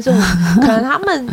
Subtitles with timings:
[0.00, 0.10] 是
[0.60, 1.28] 可能他们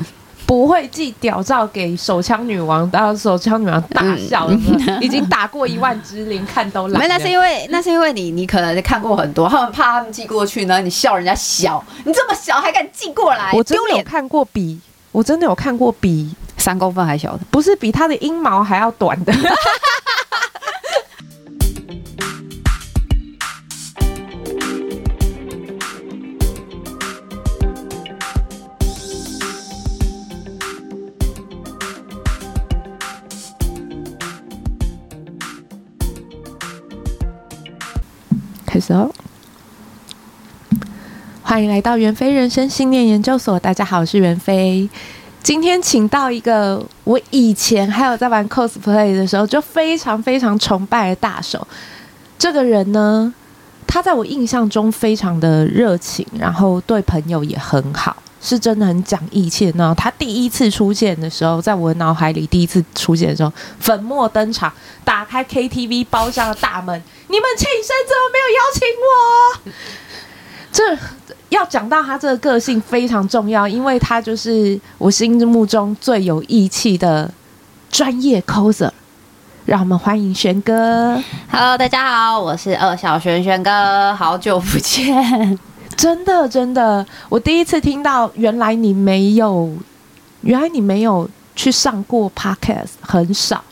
[0.45, 7.01] 不会寄屌照给手枪女王，到手枪女王大笑，嗯、已经打过一万只零看都懒。
[7.01, 14.79] 没，那是因为那是因为你你可能看过很多，他们怕他们寄过去呢，你笑人家小，你这么小还敢寄过来，我真的有看过比，
[15.11, 19.33] 我真的有看过比三公分还小的，不是比他的阴毛还要短的。
[38.85, 39.09] 始哦！
[41.41, 43.59] 欢迎来到袁飞人生信念研究所。
[43.59, 44.87] 大家好，我是袁飞。
[45.41, 51.67] 今天请到一个我以前还有在玩 cosplay 的时候就非常非常崇拜的大手。
[52.37, 53.33] 这个人呢，
[53.87, 58.15] 他在我印象中非常的热情，然后对朋友也很好。
[58.45, 59.91] 是真的很讲义气呢。
[59.97, 64.71] 他第一次出现的时候，在我脑海里第一次出现的时候，粉墨登场，
[65.03, 69.71] 打开 KTV 包厢的大门，你们庆生怎么没有邀请我？
[70.71, 70.95] 这
[71.49, 77.31] 要讲到他这个个性非常重要，因为他就是我心目中最有义气的
[77.89, 78.91] 专业 coser。
[79.65, 81.19] 让我们欢迎玄哥。
[81.49, 85.57] Hello，大家好，我是二小玄玄哥，好久不见。
[85.97, 89.71] 真的，真的，我第一次听到，原来你没有，
[90.41, 93.63] 原来你没有去上过 podcast，很少，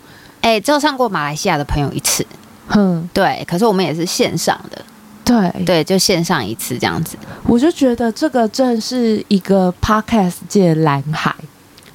[0.42, 2.26] 哎、欸，只有上过马来西亚的朋友一次，
[2.68, 4.82] 哼，对，可是我们也是线上的，
[5.26, 11.36] 对，对，就线上一次这样子，我就觉得这个正是一个 podcast 界蓝海，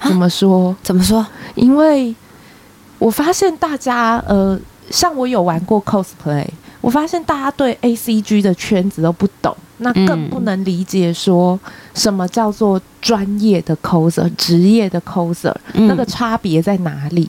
[0.02, 0.76] 怎么说？
[0.82, 1.26] 怎么说？
[1.54, 2.14] 因为
[2.98, 4.58] 我发现大家，呃，
[4.90, 6.46] 像我有玩过 cosplay，
[6.80, 9.56] 我发现大家对 ACG 的圈子都不懂。
[9.78, 11.58] 那更不能理解说
[11.94, 17.28] 什么叫做专业的 coser、职业的 coser，那个差别在哪里？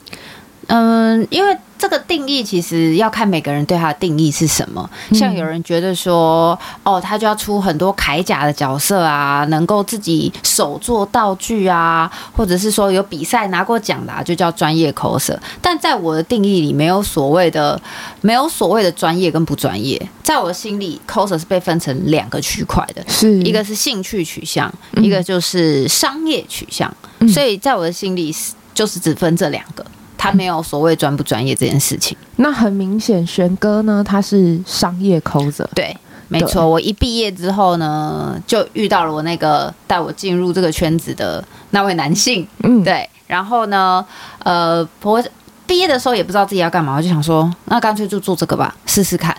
[0.70, 4.88] 嗯，因为这个定义其实要看每个人对他的定义是什么。
[5.14, 15.36] 像有人觉得说，哦，他就要出很多铠甲的角色啊，能够自己手做道具啊，或者是说有比赛拿过奖的，就叫专业 coser。
[15.60, 17.82] 但在我的定义里，没有所谓的，
[18.22, 20.00] 没有所谓的专业跟不专业。
[20.22, 26.96] 在我的心里，coser 是被分成两个区块的，是一个是兴趣取向，一个就是商业取向。
[27.34, 28.36] 所以在我的心里，
[28.76, 29.84] 就是只分这两个。
[30.20, 32.16] 他没有所谓专不专业这件事情。
[32.36, 35.66] 那很明显，玄哥呢，他是商业 coser。
[35.74, 35.96] 对，
[36.28, 36.68] 没错。
[36.68, 42.46] 我一毕业之后呢，就遇到了我那个带我进入这个圈子的那位男性。
[42.64, 43.10] 嗯，对。
[43.28, 44.06] 然后呢，
[44.44, 45.24] 呃，我
[45.66, 49.34] 毕业的时候也不知道自己要干嘛，我就想说，那干脆就做这个吧，试试看。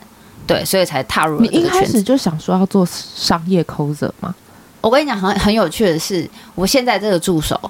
[0.46, 1.38] 对，所以才踏入。
[1.40, 4.34] 你一开始就想说要做商业 coser 吗？
[4.80, 7.60] 我跟你讲，很很有趣的是，我现在这个助手。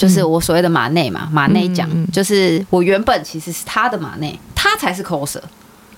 [0.00, 5.42] 就是我所谓的马内嘛，马内讲，就是我原本其实是他的马内，他才是 coser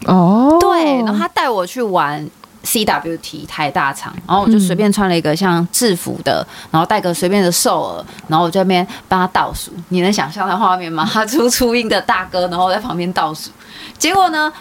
[0.07, 2.29] 哦，对，然后他带我去玩
[2.65, 11.09] CWT 台大场，然后我就随便穿了一个像制服的，然后带个随便的兽耳，然后我在那边帮他倒数，你能想象的画面吗？
[11.13, 13.51] 他出 初音的大哥，然后我在旁边倒数，
[13.97, 14.53] 结果呢，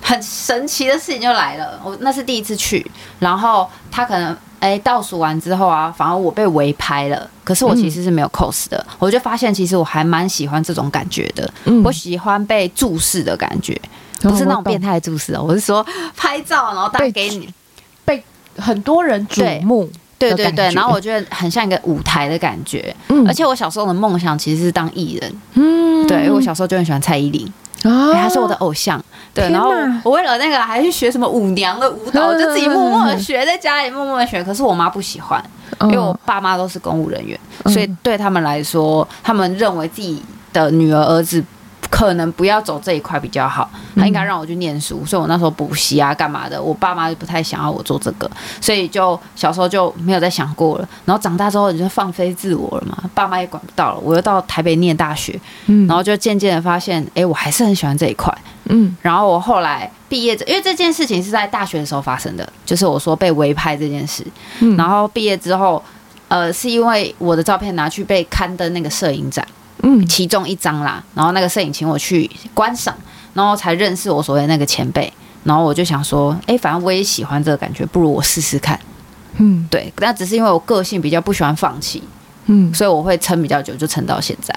[0.00, 2.84] 很神奇的事情就来了，我那是第一次去，
[3.18, 4.36] 然后他可能。
[4.58, 7.30] 哎，倒数完之后啊，反而我被围拍了。
[7.44, 11.48] 可是我其实是没有 cos 的，嗯、我就发现其实我还蛮喜欢这种感觉的。
[11.66, 13.78] 嗯、我喜欢被注视的感觉，
[14.22, 15.44] 不是那种变态注视哦。
[15.46, 15.86] 我是说
[16.16, 17.52] 拍照，然后带给你
[18.06, 18.24] 被，被
[18.56, 19.88] 很多人瞩目。
[20.18, 22.96] 对对对，然后我觉得很像一个舞台的感觉。
[23.08, 25.40] 嗯，而且我小时候的梦想其实是当艺人。
[25.52, 27.46] 嗯，对，因为我小时候就很喜欢蔡依林。
[27.82, 29.04] 啊、欸，她是我的偶像，
[29.36, 29.70] 对，然后
[30.02, 34.42] 我为了那个还去学什么舞娘的舞蹈，我就自己默默的学，在家里默默的学。
[34.42, 35.40] 可是我妈不喜欢，
[35.82, 41.44] 因为我爸妈都是公务人员，所以对他们来说，他们认为自己的女儿儿子。
[41.88, 48.28] 可能不要走这一块比较好，他应该让我去念书，所以我那时候补习啊，干嘛的，我爸妈就不太想要我做这个，
[48.60, 50.88] 所以就小时候就没有再想过了。
[51.04, 54.00] 然后长大之后你就放飞自我了嘛，爸妈也管不到了。
[54.02, 58.36] 我又到台北念大学，嗯，然后就渐渐的发现，哎，我还是很喜欢这一块，
[58.68, 58.96] 嗯。
[59.02, 64.26] 然后我后来毕业，因为这件事情是在大学的时候发生的，就是我说被围拍这件事，
[64.60, 64.76] 嗯。
[64.76, 65.82] 然后毕业之后，
[66.28, 69.46] 呃，是因为我的照片拿去被刊登那个摄影展。
[69.82, 72.96] 嗯，其中一张啦，然后那个摄影请我去观赏，
[73.34, 75.12] 然后才认识我所谓那个前辈，
[75.44, 78.80] 然后我就想说，哎、欸，反正我也喜欢这个感觉，不如我试试看。
[79.36, 82.02] 嗯，对，那只是因为我个性比较不喜欢放弃，
[82.46, 84.52] 嗯，所以我会撑比较久，就撑到现在。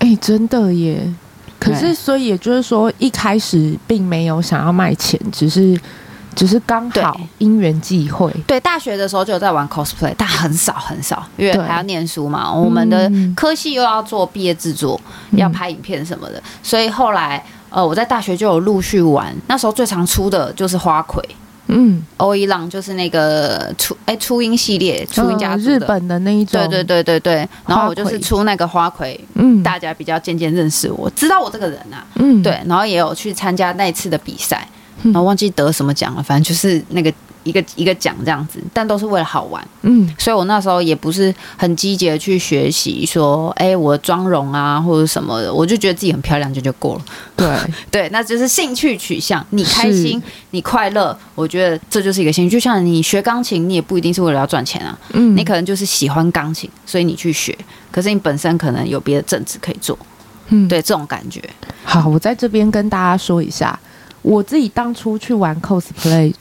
[0.00, 1.02] 哎、欸，真的耶！
[1.58, 5.78] 可是，所以也就是说，一开始并没有想要卖钱，只是
[6.34, 8.32] 只是刚好因缘际会。
[8.46, 12.52] 对，大学的时候就有在玩 cosplay，但很少很少，因为还要念书嘛。
[12.52, 15.00] 我们的科系又要做毕业制作，
[15.30, 19.34] 嗯、要拍影片什么的，所以后来呃，我在大学就有陆续玩。
[19.48, 21.22] 那时候最常出的就是花魁。
[21.68, 27.48] 嗯，欧一浪就是那个初哎初音系列，初音家族的、嗯、日本的那一种，对对对对对。
[27.66, 32.60] 然后我就是出那个花魁，嗯，大家比较渐渐认识我，知道我这个人啊，嗯，对。
[32.66, 34.66] 然后也有去参加那一次的比赛，
[35.02, 37.12] 然后忘记得什么奖了，反正就是那个。
[37.44, 47.02] 一个一个奖这样子，但都是为了好玩，嗯，所以我那时候也不是很积极的去学习，说，哎，我的妆容啊或者什么的，我就觉得自己很漂亮就就够了，
[47.36, 47.48] 对。
[47.90, 57.56] 对，那就是兴趣取向，你开心你快乐，我觉得这就是一个兴趣，就像你学钢琴，你也不一定是为了要赚钱啊，嗯，你可能就是喜欢钢琴，所以你去学，
[57.90, 59.98] 可是你本身可能有别的正职可以做，
[60.48, 61.42] 嗯，对，这种感觉。
[61.84, 63.78] 好，我在这边跟大家说一下，
[64.22, 66.32] 我自己当初去玩 cosplay。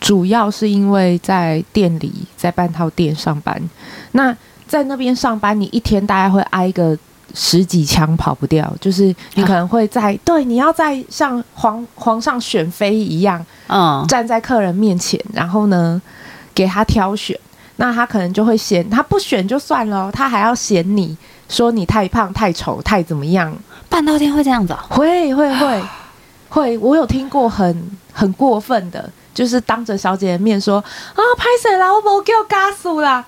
[0.00, 3.60] 主要是因为在店里，在半套店上班，
[4.12, 4.36] 那
[4.66, 6.96] 在那边上班，你一天大概会挨个
[7.34, 16.00] 十几枪跑不掉，就是你可能会在、啊、对，你要在像皇皇上选妃一样，嗯，站在客人面前，然后呢
[16.54, 17.38] 给他挑选，
[17.76, 21.16] 那他可能就会嫌他不选就算了，他还要嫌你
[21.48, 23.54] 说你太胖、太丑、太怎么样，
[23.88, 24.78] 半套店会这样子、哦？
[24.90, 25.82] 会会会
[26.48, 29.10] 会，我有听过很很过分的。
[29.38, 31.86] 就是当着小姐的面说啊，拍谁啦？
[31.94, 33.24] 我没叫嘎死啦，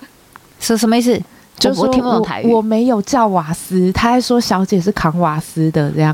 [0.59, 1.17] 是什么意思？
[1.57, 6.13] 就是我听不懂台语，我没有叫瓦斯，他还说小姐是扛瓦斯的这样，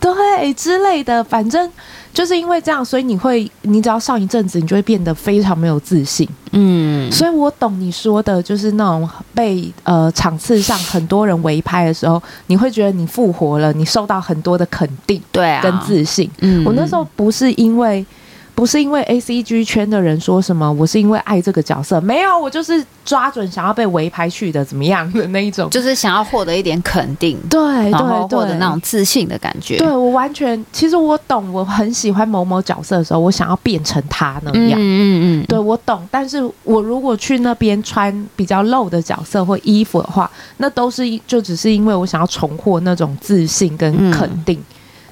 [0.00, 1.70] 对之类的，反正
[2.14, 6.26] 就是因为这样，所以你会，你只要上一阵子，你就会变得非常没有自信。
[6.52, 16.30] 嗯，所以我懂你说的，就是那种被呃场次上很多人围拍的时候，你会觉得你复活了，你受到很多的肯定，对啊，跟自信。
[16.38, 18.06] 嗯，我那时候不是因为。
[18.54, 27.60] 不是因为 A C G 圈的人说什么，我是因为爱这个角色，没有，我就是抓准想要被围拍去的，怎么样的那一种，就是想要获得一点肯定，对，
[27.90, 29.76] 然后获得那种自信的感觉。
[29.78, 36.06] 对，我完全，其实我懂，我很喜欢某某角色的时候，我想要变成他那样，嗯嗯嗯，对我懂。
[36.10, 44.64] 但是我如果去那边穿比较露的角色或衣服的话，那都是就只是因为我想要重获那种自信跟肯定，嗯、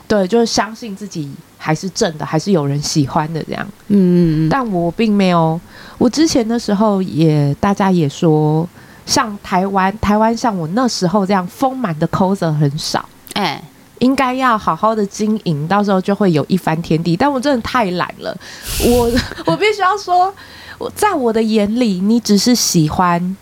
[0.06, 1.28] 对，就是相信自己。
[1.62, 3.64] 还是正的，还是有人喜欢的这样。
[3.86, 5.60] 嗯嗯，但我并没有。
[5.96, 8.68] 我之前的时候也，大家也说，
[9.06, 13.08] 像台湾，台湾像我那时候这样丰满的 coser 很少。
[13.34, 13.64] 哎、欸，
[14.00, 17.16] 应该要好好的经营，到时候就会有一番天地。
[17.16, 18.36] 但我真的太懒了。
[18.84, 19.08] 我
[19.46, 20.34] 我必须要说，
[20.78, 23.36] 我在我的眼里，你只是喜欢。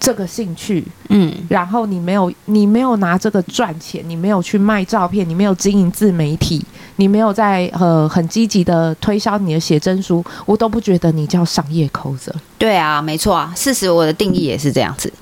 [0.00, 6.64] 这个兴趣，嗯，然后你没有，你没有拿这个赚钱，你没有去卖照片，你没有经营自媒体，
[6.96, 12.32] 你没有在呃很积极的推销你的写真书，我都不觉得你叫商业 coser。
[12.56, 15.12] 对啊，没错啊，事实我的定义也是这样子，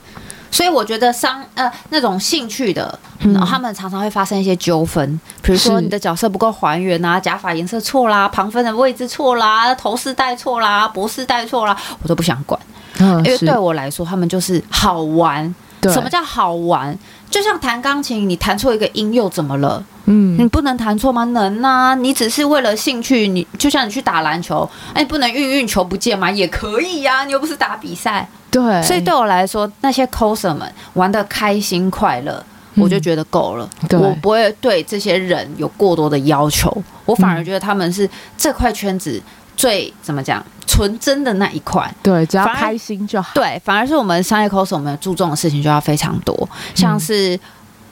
[0.51, 12.61] 所以我觉得商呃那种兴趣的，然后他们常常会发生一些纠纷，比如说你的角色不够还原啊，假发颜色错啦，旁分的位置错啦，头饰戴错啦，脖饰戴错啦，我都不想管。
[12.99, 15.55] 因为对我来说，他们就是好玩。
[15.93, 16.97] 什么叫好玩？
[17.31, 19.85] 就像弹钢琴，你弹错一个音又怎么了？
[20.07, 21.23] 嗯，你不能弹错吗？
[21.27, 21.95] 能啊！
[21.95, 26.29] 你只是为了兴趣，你就像你去打篮球，哎，你不能运运球不见吗？
[26.29, 28.29] 也可以呀，你又不是打比赛。
[28.51, 32.43] 对，所以对我来说，那些 coser 们玩的开心快乐，
[32.75, 33.69] 我就觉得够了。
[33.93, 39.23] 我不会对这些人有过多的要求，我反而觉得他们是这块圈子。
[39.57, 40.45] 最怎么讲？
[40.67, 43.31] 纯真的那一块，对，只要开心就好。
[43.35, 47.39] 对，反而是我们商业 coser，我们注重的事情就要非常多，像是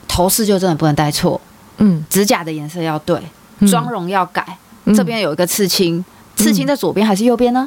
[0.07, 1.41] 头饰就真的不能戴错，
[1.79, 3.19] 嗯，指甲的颜色要对，
[3.71, 4.45] 妆容要改，
[4.85, 6.05] 嗯、这边有一个刺青，
[6.37, 7.67] 刺青在左边还是右边呢？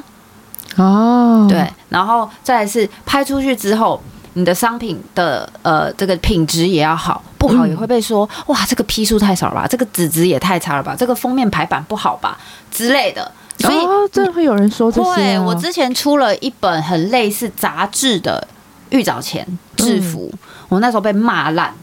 [0.76, 4.00] 哦，对，然后再来是拍出去之后，
[4.34, 12.38] 你的商品的呃这个品质也要好，不好也会被说、嗯、哇，这个批数太少了吧，这个纸质也太差了吧，这个封面排版不好吧
[12.70, 13.32] 之类的。
[13.58, 15.14] 所以，哦，真的会有人说这些，哦。
[15.14, 18.46] 对，我之前出了一本很类似杂志的
[18.90, 19.46] 预早前
[19.76, 20.38] 制服，嗯，
[20.68, 21.74] 我那时候被骂烂，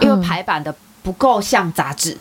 [0.00, 2.16] 因为排版的不够像杂志。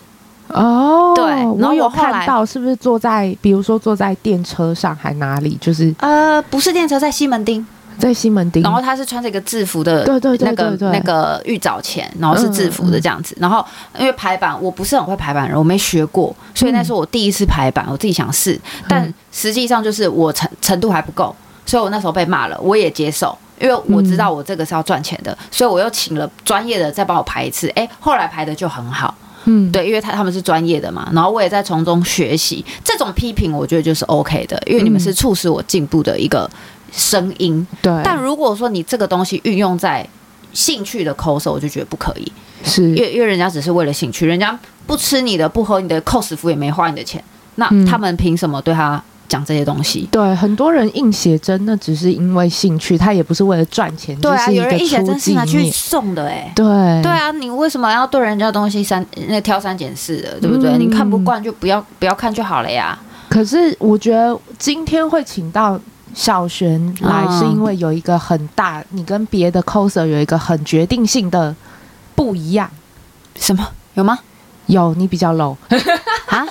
[0.49, 5.57] 哦，对，然后我有看到是不是坐在，比如说坐在电车上还哪里？
[5.61, 7.65] 就是呃，不是电车，在西门町。
[7.97, 13.35] 在西门町，然后他是穿着一个制服的，对对对，那个那个玉藻前，然后是制服的这样子。
[13.39, 13.65] 然后
[13.97, 21.35] 因为排版，我不是很会排版人，我没学过，所以那时候我第一次排版，我自己想试，但实际上就是我程程度还不够，
[21.65, 29.13] 所以我那时候被骂了，我也接受，因为我知道我这个是要赚钱的，所以我又请了专业的再帮我排一次，哎，后来排的就很好。
[29.45, 32.63] 嗯，对，因为他他们是专业的嘛，然后我也在从中学习。
[32.81, 36.49] 这种批评我觉得就是 OK 的，因为你们是促使我进步的一个
[36.93, 37.65] 声音。
[37.81, 40.07] 对、嗯，但如果说你这个东西运用在
[40.53, 42.31] 兴趣的 cos，我就觉得不可以，
[42.63, 44.57] 是因为因为人家只是为了兴趣，人家
[44.87, 47.21] 不吃你的，不喝你的 cos 服，也没花你的钱，
[47.55, 49.03] 那他们凭什么对他？
[49.29, 54.15] 讲这些东西，对很多人印写真，那只是因为兴趣，他也不是为了赚钱。
[54.19, 56.65] 对啊，有人印写真是拿去送的、欸，哎，对，
[57.01, 60.73] 对啊，你为什么要对人家东西三那挑三拣四的，对不对？
[60.73, 62.99] 嗯、你看不惯就不要不要看就好了呀。
[63.27, 65.79] 可是我觉得今天会请到
[66.13, 71.55] 小璇来，是因为有一个很大，嗯、你跟别的 coser 有一个很决定性的
[72.15, 72.69] 不一样。
[73.35, 73.67] 什么？
[73.95, 74.17] 有吗？
[74.67, 75.55] 有，你比较 low
[76.27, 76.45] 啊。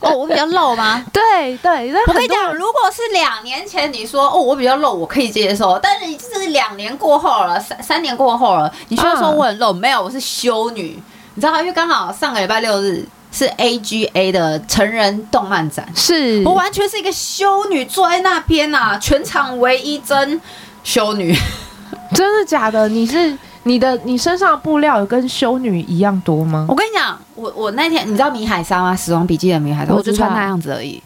[0.00, 1.04] 哦，我比较 low 吗？
[1.12, 5.78] 对对，我跟你讲，如果是两年前你说哦，我比较 low，，我可以接受。
[5.78, 9.72] 但是你这是两年过后了，三三年过后了，你需要说我很 low，？
[9.72, 11.00] 没有，我是修女，
[11.34, 11.60] 你知道吗？
[11.60, 20.40] 因为刚好上个礼拜六日是 AGA 的成人动漫展，是我完全是一个修女坐在那边啊，全场唯一真
[20.82, 21.36] 修女，
[22.14, 22.88] 真的假的？
[22.88, 23.36] 你是？
[23.64, 26.64] 你的你身上的布料有跟修女一样多吗？
[26.68, 28.94] 我跟你讲，我我那天你知道米海莎吗？
[28.94, 31.02] 死亡笔记的米海莎，我就穿那样子而已。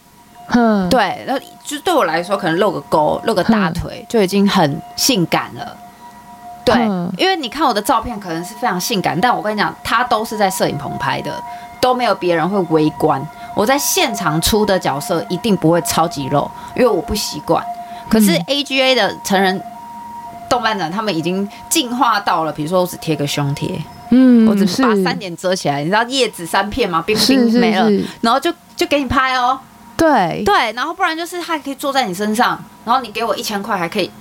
[0.49, 5.75] 嗯，对，那就对我来说，可能露个沟、露个大腿就已经很性感了。
[6.63, 6.75] 对，
[7.17, 11.33] 因为你看我的照片，可能是非常性感，但我跟你讲，他都是在摄影棚拍的，
[11.81, 13.21] 都没有别人会围观。
[13.55, 17.61] 我在现场出的角色一定不会超级露，因为我不习惯。
[18.07, 19.61] 可是 AGA 的成人。
[20.49, 27.01] 动漫展他们已经进化到了，比如说我只贴个胸贴，嗯，我只是把三点遮起来，你知道叶子三片吗？
[27.07, 29.57] 冰冰没了，然后就就给你拍哦，
[29.95, 34.11] 对对，然后不然就是他可以坐在你身上，然后你给我一千块还可以，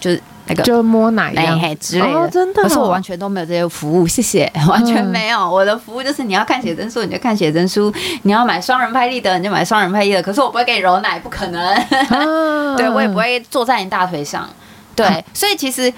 [0.00, 11.60] 就是那个就摸奶呀之类的，哦、真的、哦，可是我完全都没有这些服务，谢谢， 完全没有，嗯、我的服务就是你要看写真书你就看写真书，你要买双人拍立得你就买双人拍立得，可是我不会给你揉奶，不可能，
[12.08, 14.48] 啊、 对我也不会坐在你大腿上。
[14.96, 15.92] 对，所以其实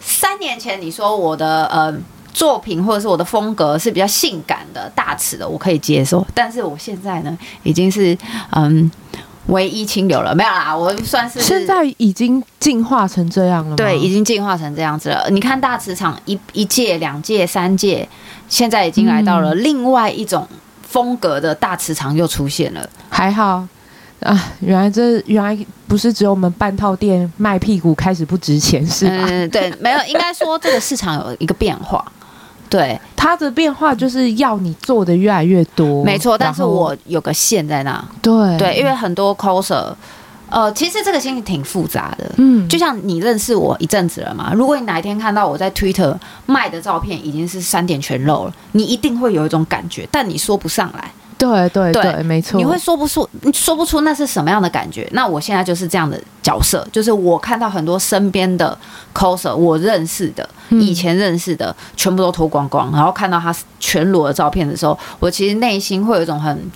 [0.00, 1.94] 三年前你说我的呃
[2.32, 6.26] 作品或者是我的风格是比较性感的大尺的，我可以接受。
[6.32, 8.16] 但是我现在呢，已经是
[8.52, 8.90] 嗯
[9.48, 13.76] 唯一清流了，没有啦，我算是现在已经进化成这样了吗？
[13.76, 15.28] 对，已经进化成这样子了。
[15.30, 18.08] 你看大磁场一一届、两届、三届，
[18.48, 20.46] 现在已经来到了另外一种
[20.82, 23.66] 风格的大磁场又出现了，还好。
[24.20, 29.24] 啊，原来这原来不是只有我们半套店卖屁股开始不值钱是吧？
[29.28, 32.04] 嗯，对，没有，应该说这个市场有一个变化，
[32.68, 36.36] 对，它的变化就是要你做的越来越多，没错。
[36.36, 39.92] 但是我有个线在那，对对，因为很多 coser，
[40.50, 51.10] 呃，其实这个心情挺复杂的，嗯，就像你认识我一阵子了嘛，如果你哪一天看到我在 Twitter 卖的照片已经是三点全露了，你一定会有一种感觉，但你说不上来。
[51.38, 55.08] 对对对，对没错，你会说不出，你说不出那是什么样的感觉。
[55.12, 58.76] 那我现在就是这样的角色，就是我看到很多身边的
[59.14, 66.70] coser，我认识的、嗯、以前认识的，全部都脱光光，然后看到他全裸的照片的时候，我其实内心会有一种很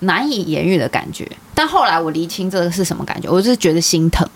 [0.00, 1.30] 难以言喻的感觉。
[1.54, 4.28] 但后来我厘清这个是什么感觉，我就是觉得心疼，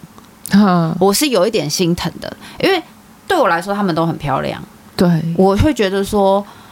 [0.52, 2.80] 嗯、我是有一点心疼的，因为
[3.26, 4.62] 对我来说他们都很漂亮，
[4.94, 6.62] 对，我会觉得说啊。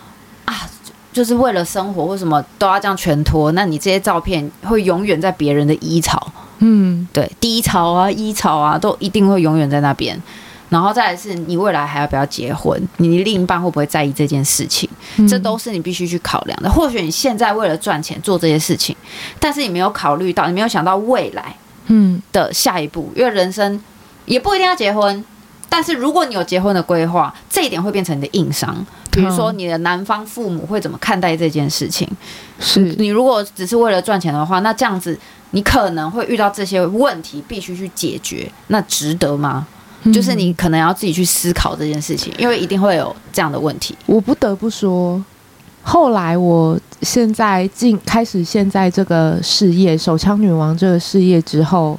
[1.13, 3.53] 就是为了生活，为什么都要这样全脱？
[3.53, 10.21] 那你这些照片会永远在别人的衣槽，嗯，对，低潮啊、衣槽啊，都一定会永远在那边。
[10.71, 12.83] 然后再来是你未来还要不要结婚？
[12.97, 14.89] 你另一半会不会在意这件事情？
[15.19, 16.71] 嗯、这都是你必须去考量的。
[16.71, 18.97] 或许你现在为了赚钱做这些事情，
[19.39, 21.55] 但是你没有考虑到，你没有想到未来，
[21.89, 23.79] 嗯的下一步，因为人生
[24.25, 25.23] 也不一定要结婚。
[25.69, 28.87] 但是如果你有结婚的规划，这一点会变成你的硬伤。
[29.13, 32.09] 比如说，你的男方父母会怎么看待这件事情？
[32.59, 35.17] 是你如果只是为了赚钱的话，那这样子
[35.51, 39.67] 你可能会遇到这些问题，必须去解决，那值得吗？
[40.05, 43.95] 嗯、就是你可能要自己去思考这件事情，因为一定会有这样的问题。
[44.07, 45.23] 我不得不说，
[45.83, 51.99] 后来我现在进开始现在这个事业，手枪女王这个事业之后。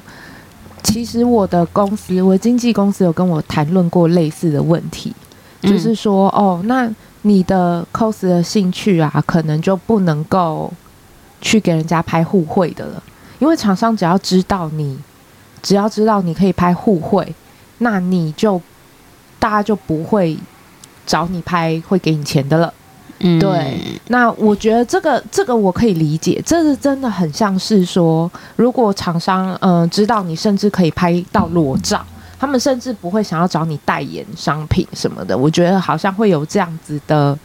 [0.86, 5.23] 其实我的公司，我的经纪公司有跟我谈论过类似的问题，嗯、
[5.64, 6.90] 就是说，哦，那
[7.22, 10.72] 你的 cos 的兴趣啊，可能就不能够
[11.40, 13.02] 去给人家拍互惠的了，
[13.38, 14.98] 因为厂商只要知道你，
[15.62, 17.34] 只要知道你可以拍互惠，
[17.78, 18.60] 那你就
[19.38, 20.36] 大家就不会
[21.06, 22.72] 找你拍会给你钱的了。
[23.20, 23.78] 嗯，对，
[24.08, 32.04] 那我觉得这个这个我可以理解，这是真的很像是说，如果厂商嗯、呃、知道你甚至可以拍到裸照，
[32.44, 35.36] 他们甚至不会想要找你代言商品什么的。
[35.36, 37.36] 我觉得好像会有这样子的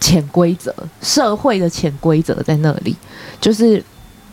[0.00, 0.72] 潜规则，
[1.02, 2.94] 社会的潜规则在那里，
[3.40, 3.82] 就是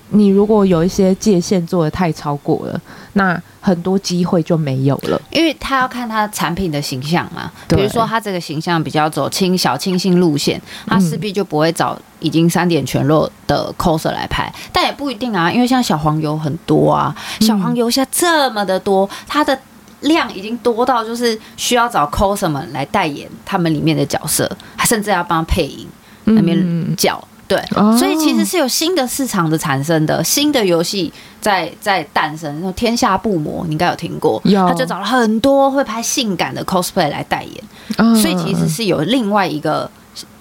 [0.10, 2.80] 你如果有一些界限做的太超过了，
[3.14, 5.20] 那很多机会就没有了。
[5.32, 19.58] 因为他要看他产品的形象嘛，比如说他这个形象比较走清小清新路线，他势必就不会找已经三点全落的 coser 来拍，嗯，但也不一定啊，因为像小黄油很多啊，小黄油现在这么的多，它的。
[20.04, 25.88] 量已经多到就是需要找 coser 们来代言他们里面的角色，还甚至要帮配音
[26.26, 32.62] 那边叫、嗯，对、哦，所以其实是有新的市场的产生的，新的游戏在在诞生。
[32.62, 37.64] 那天下布魔你应该有听过，他就找了很多会拍性感的 cosplay 来代言、
[37.98, 39.90] 哦，所以其实是有另外一个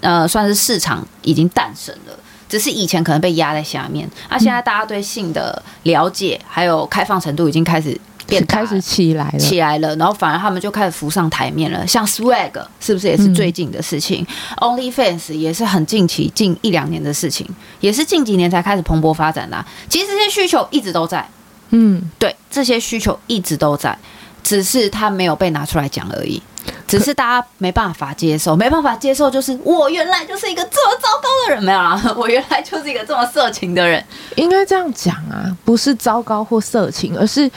[0.01, 2.13] 呃算是市场已经诞生了，
[2.47, 7.99] 只是以前可能被压在下面，那、啊、现在大家对性的了解还有开放程度已经开始。
[8.33, 11.85] 变开始起来了，起来了，然后反而他们就开始浮上台面了。
[11.85, 14.25] 像 Swag 是不是也是最近的事情、
[14.57, 17.47] 嗯、？OnlyFans 也是很近期近一两年的事情，
[17.79, 19.65] 也是近几年才开始蓬勃发展的、啊。
[19.87, 21.27] 其实这些需求一直都在，
[21.69, 23.97] 嗯，对，这些需求一直都在，
[24.43, 26.41] 只是他没有被拿出来讲而已。
[26.87, 34.03] 只是大家没办法接受，没办法接受，就是我原来就是一个这么糟糕的人，没有啦， 我原来就是一个这么色情的人。
[34.35, 37.51] 应该这样讲啊，不是糟糕或色情，而是。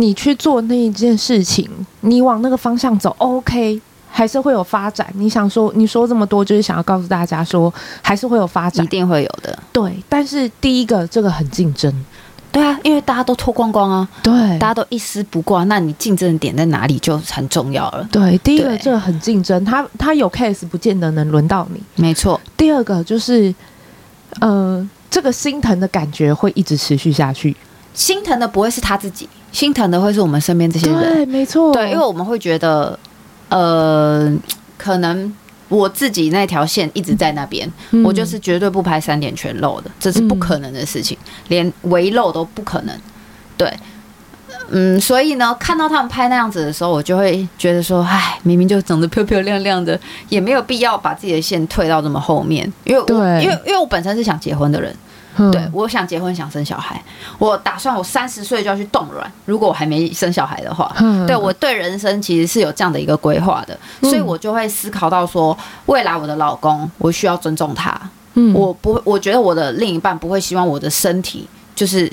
[0.00, 1.68] 你去做那一件事情，
[2.00, 3.80] 你往那个方向走，OK，
[4.10, 5.06] 还是会有发展。
[5.14, 9.56] 你想说，你说这么多，就是想要告诉大家说，还是会有发展，一定会有的。
[9.72, 11.92] 对，但是第一个，这个很竞争，
[12.50, 18.08] 对啊，因为大家都脱光光啊，对，大家都一丝不挂，那你竞争点在哪里就很重要了。
[18.10, 22.40] 对，第一个这个很竞争，他他有 case 不见得能轮到你，没错。
[22.56, 23.54] 第二个就是，
[24.40, 27.56] 呃，这个心疼的感觉会一直持续下去。
[27.92, 31.00] 心疼的不会是他自己，心疼的会是我们身边这些人。
[31.00, 31.72] 对，没错。
[31.72, 32.98] 对，因为我们会觉得，
[33.48, 34.32] 呃，
[34.78, 35.32] 可能
[35.68, 42.94] 我自己那条线一直在那边，嗯，我就是绝对不拍三点全露的，这是不可能的事情，嗯，连围露都不可能。
[43.56, 43.72] 对，
[44.70, 54.94] 嗯，所以呢，看到他们拍那样子的时候，我就会觉得说，哎，明明就长得漂漂亮亮的，也没有必要把自己的线退到这么后面，因为我，因为，因为我本身是想结婚的人。
[55.36, 57.02] 对，我想结婚，想生小孩。
[57.38, 59.32] 我打算我三十岁就要去冻卵。
[59.44, 60.94] 如果我还没生小孩的话，
[61.26, 67.98] 对，我对人生其实是有这样的一个规划的，所以我就会思考到说，未来我的老公，我需要尊重他。
[68.34, 72.10] 嗯，我不，我觉得我的另一半不会希望我的身体就是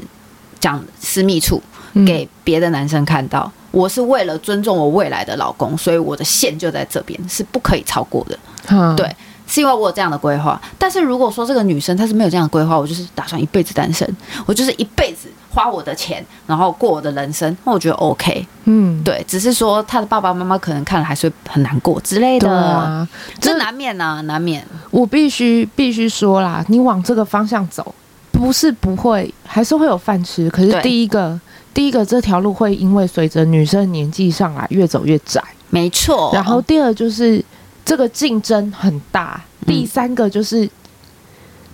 [0.59, 1.61] 讲私密处
[2.05, 3.51] 给别的男生看到。
[3.71, 8.39] 我是为了尊重我未来的老公，所以我的线就在这边，是不可以超过的。
[8.69, 9.15] 嗯对。
[9.57, 14.07] 是因为我有这样的规划，但是如果说这个女生她是没有这样的规划，我就是打算一辈子单身，
[14.45, 23.07] 我就是一辈子花我的钱，然后过我的人生，那我觉得 OK，嗯，对，只是说她的爸爸妈妈可能看了还是会很难过之类的，啊，
[23.41, 24.63] 这难免啊，难免。
[24.91, 27.95] 我必须必须说啦，你往这个方向走，
[28.31, 30.47] 不是不会，还是会有饭吃。
[30.51, 31.39] 可是第一个，
[31.73, 36.29] 第一个这条路会因为随着女生年纪上来越走越窄，没错。
[36.31, 37.43] 然后第二就是。
[37.87, 39.41] 这个竞争很大。
[39.65, 40.69] 第三个就是，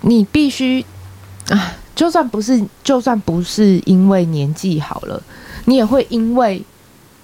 [0.02, 0.86] 你必须
[1.50, 5.20] 啊，就算不是，就算不是因为年纪好了，
[5.66, 6.64] 你也会因为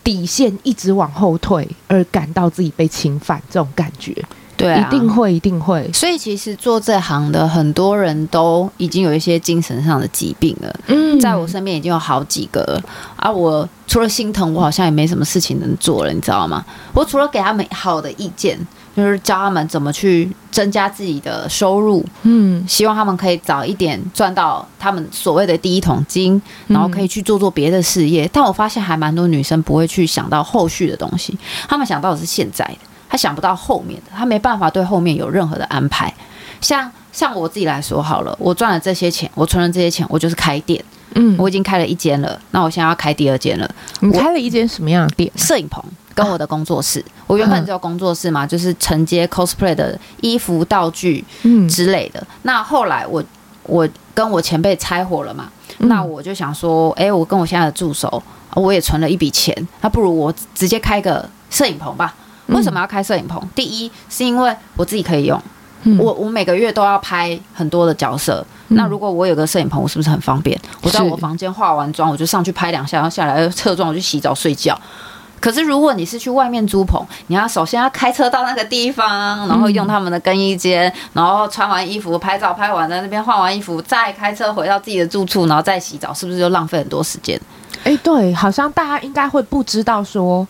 [0.04, 4.16] 底线一直往后退而感到自己被侵犯，这种感觉。
[4.58, 5.90] 对啊，一定会，一定会。
[5.94, 10.80] 所以其实做这行的很多人都已经有一些精神上的疾病了。
[10.88, 12.84] 嗯，在我身边已经有好几个了。
[13.16, 16.66] 啊，我除了心疼，我好像也没什么事情能做了，你知道吗？
[16.94, 18.60] 我除了给他们好的意见。
[18.96, 28.30] 就是教他们怎么去增加自己的收入，嗯，希望他们可以早一点赚到他们所谓的第一桶金，然后可以去做做别的事业。
[28.34, 36.14] 但我发现还蛮多女生不会去想到后续的东西，他们想到的是现在的，他想不到后面的，他没办法对后面有任何的安排。
[36.60, 40.82] 像像我自己来说好了，我赚了这些钱，我存了这些钱，我就是开店，
[41.16, 43.70] 嗯，我已经开了一间了，那我现在要开第二间了。
[44.00, 45.30] 你开了一间什么样的店？
[45.36, 45.84] 摄影棚。
[46.16, 51.24] 跟我的工作室，我原本只有工作室嘛，就是承接 cosplay 的衣服、道具
[51.70, 52.26] 之类的。
[52.44, 53.22] 那后来我
[53.64, 58.22] 我跟我前辈拆伙了嘛，那我就想说，哎，我跟我现在的助手，
[58.54, 62.16] 我也存了一笔钱，那不如我直接开个摄影棚吧？
[62.48, 63.42] 为什么要开摄影棚？
[63.54, 65.42] 第一是因为我自己可以用，
[65.98, 70.60] 我我每个月都要拍很多的角色，那如果我有个摄影棚，我是不是很方便？
[70.82, 74.80] 我在我房间化完妆，我就上去拍两下，然后下来侧妆，我去洗澡睡觉。
[75.42, 87.40] 可是，如果你是去外面租棚，你要首先要开车到那个地方，然后用他们的更衣间，然后穿完衣服拍照，拍完在那边换完衣服，再开车回到自己的住处，然后再洗澡，是不是就浪费很多时间？
[87.86, 90.46] 哎，对，好像大家应该会不知道说，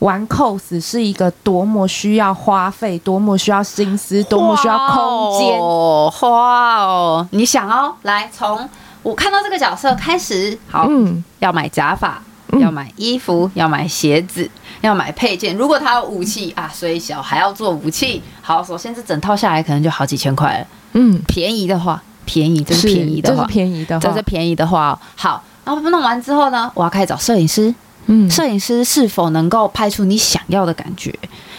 [0.00, 6.12] 玩 cos 是一个多么需要花费、多么需要心思、多么需要空间哦！
[6.12, 8.68] 花哦，你想哦，来从
[9.02, 12.22] 我看到这个角色开始，好，嗯，要买假发，
[12.58, 14.50] 要买衣服，要买鞋子，
[14.82, 15.56] 要买配件。
[15.56, 18.22] 如果他有武器啊，虽小还要做武器。
[18.42, 20.66] 好，首先这整套下来可能就好几千块了。
[20.92, 24.98] 嗯，便宜的话，便宜，这是便宜的话，这是便宜的话，这是便宜的话。
[25.16, 27.74] 好，然后弄完之后呢，我要开始找摄影师。
[28.06, 31.12] 嗯，摄影师是否能够拍出你想要的感觉？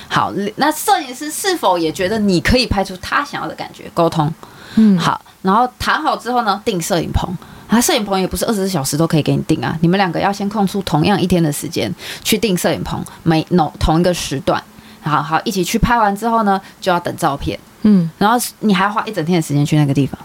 [0.07, 3.83] 好，那摄影师是否也觉得你可以拍出他想要的感觉？
[3.93, 4.33] 沟通，
[4.75, 7.29] 嗯，好，然后谈好之后呢，定摄影棚。
[7.67, 14.63] 啊，摄影棚也不是二十四小时都可以给你定啊，你们两个要先空出同样一天的时间去定摄影棚，每 no 同一个时段，
[15.01, 20.17] 好好一起去拍完之后呢，就要等照片，嗯，然后你还要花一整天的时间去那个地方。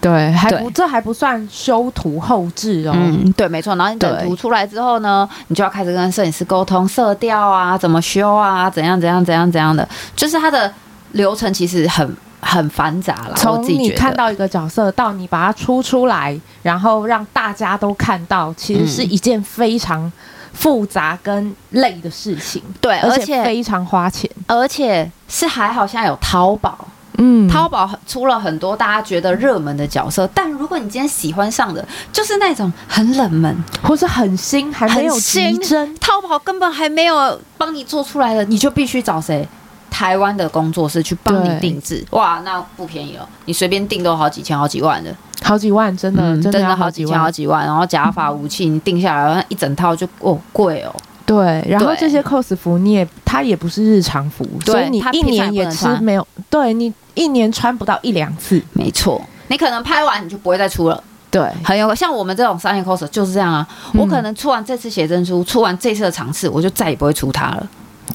[0.00, 2.92] 对，还不这还不算修图后置哦。
[2.94, 3.74] 嗯，对，没错。
[3.76, 10.72] 然后你等图出来之后呢，你就要开始跟摄影师沟通色调啊，怎么修啊，怎样怎样怎样怎样的，就是它的
[11.12, 13.34] 流程其实很很繁杂了。
[13.36, 20.12] 从你看到一个角色到你把它出出来，然后让大家都看到，其实是一件非常
[20.52, 22.62] 复杂跟累的事情。
[22.80, 26.86] 对，而且非常花钱，而且是还好现在有淘宝。
[27.18, 39.46] 嗯，淘宝出了很多大家觉得热门的角色，但如果你今天喜欢上的就是那种很冷门或是很新还没有新真，淘宝根本还没有帮你做出来的，你就必须找谁？
[39.88, 42.04] 台湾的工作室去帮你定制。
[42.10, 45.10] 哇，那不便宜哦，你随便定都好几千、好几万的，
[45.42, 47.64] 好几万，真的、嗯、真的好几千、好几万。
[47.64, 50.94] 然后假发、武器你定下来，一整套就哦贵哦。
[51.26, 56.92] 对，然后这些 cos 服你也它也不是日常服，所以你一年也是没有，对你。
[57.16, 59.18] 一年穿不到一两次，没错。
[59.48, 61.50] 你可能拍完你就不会再出了，对。
[61.64, 63.66] 很有像我们这种商业 coser 就是这样啊。
[63.94, 67.66] 嗯、我可能出完这次写真书，出完这次的场次，我就再也不会出它了。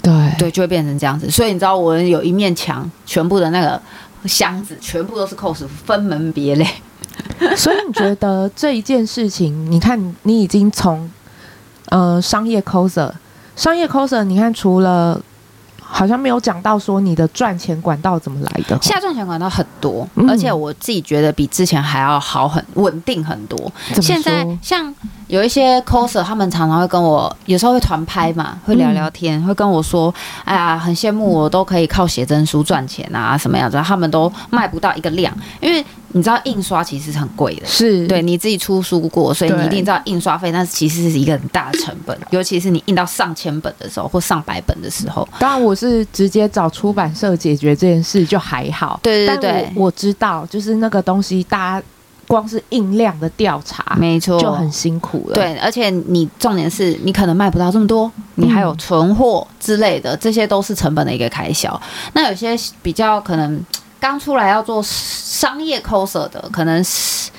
[0.04, 1.32] 对对，就会变成这样子。
[1.32, 3.82] 所以你知道，我有一面墙，全部的那个
[4.26, 6.68] 箱子，全部都是 cos，分门别类。
[7.58, 11.10] 所以你觉得这一件事情，你看你已经从
[11.92, 13.12] 呃商业 coser，
[13.56, 15.22] 商业 coser，你看除了。
[15.94, 18.80] 好像没有讲到说你的赚钱管道怎么来的。
[18.82, 23.70] 现在赚钱管道很多，嗯，而且我自己觉得比之前还要好很稳定很多。
[24.02, 24.96] 现在像
[25.28, 30.14] 有一些 coser，他们常常会跟我，有时候会团拍嘛，会聊聊天，嗯，会跟我说
[30.46, 35.86] ：“哎呀，很羡慕我都可以靠写真书赚钱啊，什么样子？”他们都卖不到一个量，因为。
[36.14, 45.28] 你知道印刷其实是很贵的，是对你自己出书过，所以你一定知道印刷费，那其实是一个很大的成本，尤其是你印到上千本的时候或上百本的时候。
[45.40, 49.00] 当然，我是直接找出版社解决这件事就还好。
[49.02, 51.86] 对对对，我，我知道，就是那个东西，大家
[52.28, 55.36] 光是印量的调查，没错，就很辛苦了。
[55.36, 61.82] 对，而且你重点是你可能卖不到这么多，你还有存货之类的，这些都是成本的一个开销。
[62.14, 63.64] 那有些比较可能。
[64.02, 67.30] 刚出来要做商业 coser 的，可能是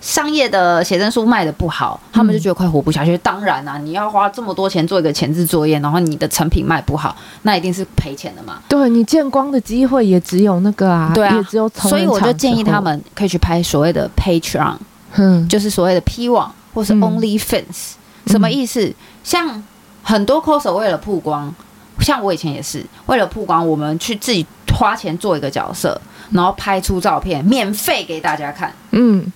[0.00, 3.16] 商业的写真书卖的不好，他们就觉得快活不下去。
[3.18, 8.58] 当然啦、啊，你要花这么多钱做一个前置作业，然后你的成品卖不好，那一定是赔钱的嘛。
[8.68, 11.68] 对，你见光的机会也只有那个啊，对啊，也只有。
[11.68, 14.76] 所以我就建议他们可以去拍所谓的 Patreon，
[15.14, 17.92] 嗯，就是所谓的 P 网或是 OnlyFans，
[18.24, 18.92] 嗯，什么意思？
[19.22, 19.62] 像
[20.02, 21.54] 很多 coser 为了曝光。
[22.00, 26.00] 像我以前也是为了曝光，我们去自己花钱做一个角色，
[26.32, 28.72] 然后拍出照片，免费给大家看。
[28.92, 29.32] 嗯，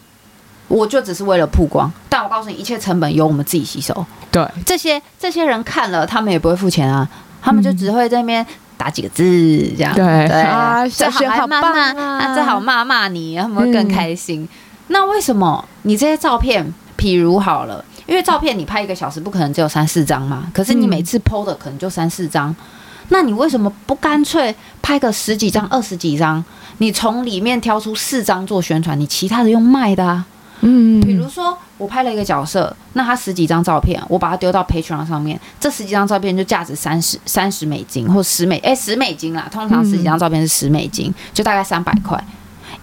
[0.69, 4.05] 我就只是为了曝光，但我告诉你，一切成本由我们自己吸收。
[4.31, 7.09] 对，这些这些人看了，他们也不会付钱啊，
[7.43, 9.23] 他们就只会在那边打几个字
[9.77, 9.95] 这样。
[9.95, 14.43] 对对啊，最好还骂骂啊，最好骂骂你，他们会更开心。
[14.43, 14.49] 嗯。
[14.89, 17.85] 那为什么你这些照片，譬如好了？
[18.05, 22.57] 因为照片你拍一个小时不可能只有三四张嘛，可是你每次 PO 的可能就三四张，嗯，
[23.09, 26.45] 那你为什么不干脆拍个十几张、二十几张？
[26.79, 30.25] 你从里面挑出四张做宣传，你其他的用卖的啊？
[30.61, 42.25] 嗯，比如说我拍了一个角色，那他十几张照片，我把它丢到 Patreon 上面，这十几张照片就价值三十三十美金或十美哎十美金啦，通常十几张照片是十美金，就大概三百块，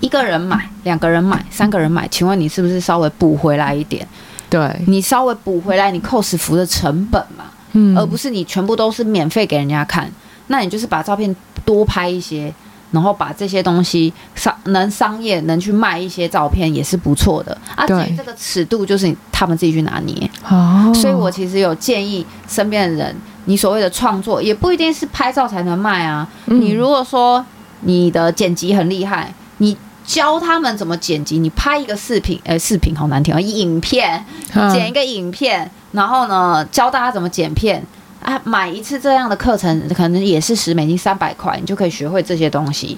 [0.01, 4.05] 一个人买、两个人买、三个人买，请问你是不是稍微补回来一点？
[4.49, 10.11] 对，你稍微补回来你 cos 服的成本嘛，嗯，而不是你全部都是免费给人家看，
[10.47, 12.53] 那你就是把照片多拍一些，
[12.91, 17.85] 然后把这些东西商能商业能去卖一些照片也是不错的啊。
[17.85, 20.91] 至于这个尺度就是他们自己去拿捏哦。
[20.93, 26.27] 所以我其实有建议身边的人，你所谓的创作也不一定是拍照才能卖啊。
[26.47, 27.45] 嗯，你如果说
[27.81, 29.77] 你的剪辑很厉害，你。
[30.05, 34.25] 教他们怎么剪辑，你拍一个视频，呃、欸，视频好难听啊，影片，
[34.73, 37.83] 剪一个影片，然后呢，教大家怎么剪片，
[38.21, 42.97] 啊，买一次这样的课程可能也是十美金三百块，你就可以学会这些东西。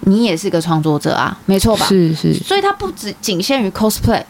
[0.00, 1.86] 你也是个创作者啊，没错吧？
[1.86, 2.34] 是是。
[2.34, 4.22] 所以它不只仅限于 cosplay，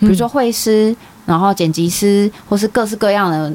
[0.00, 0.96] 比如说绘师，嗯、
[1.26, 3.52] 然后剪辑师，或是各式各样的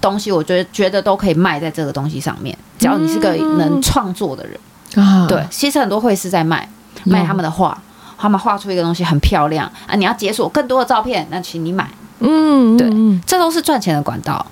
[0.00, 2.56] 东西，我觉得觉得都可以卖在这个东西上面。
[2.78, 4.60] 只要你是个能创作的人
[5.02, 6.68] 啊，对，其实很多绘师在卖
[7.04, 7.76] 卖他们的画，
[8.18, 11.88] 他们画出一个东西很漂亮啊，你要解锁更多的照片，那请你买。
[12.20, 12.90] 嗯，对，
[13.26, 14.44] 这都是赚钱的管道。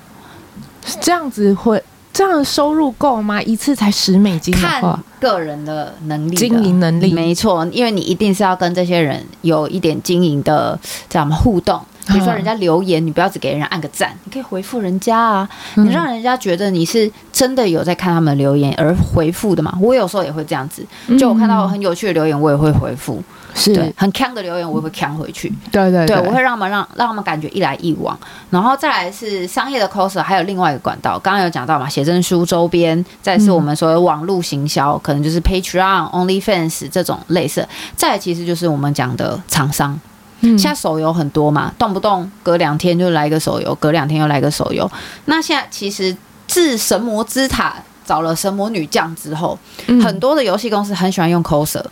[1.01, 3.41] 这样子会这样的收入够吗？
[3.43, 4.55] 一次才十美金？
[4.55, 7.13] 看个人的能力，经营能力。
[7.13, 11.81] 没错，因为你一定是要跟这些人有一点经营的这样互动。
[12.07, 19.75] 比如说人家留言，你不要只给人家按个赞，你可以回复人家啊，你让人家觉得你是真的有在看他们的留言而回复的嘛。
[19.81, 20.85] 我有时候也会这样子，
[21.19, 23.23] 就我看到很有趣的留言，我也会回复。
[23.55, 25.53] 是对很锵的留言，我也会锵回去。
[25.71, 28.19] 对对对，对，我会让他们让让他们感觉一来一往，
[28.51, 39.99] 然后再来是商业的 coser，还有另外一个管道，刚刚有讲到嘛，写真书周边，再是我们所谓网络行销，可能就是 Patreon、OnlyFans 这种类似，再来其实就是我们讲的厂商。
[40.41, 44.91] 嗯，现在手游很多嘛，动不动隔两天就来个手游，隔两天又来个手游。
[45.27, 46.15] 那现在其实
[46.47, 51.83] 自神魔之塔找了神魔女将之后，很多的游戏公司很喜欢用 coser。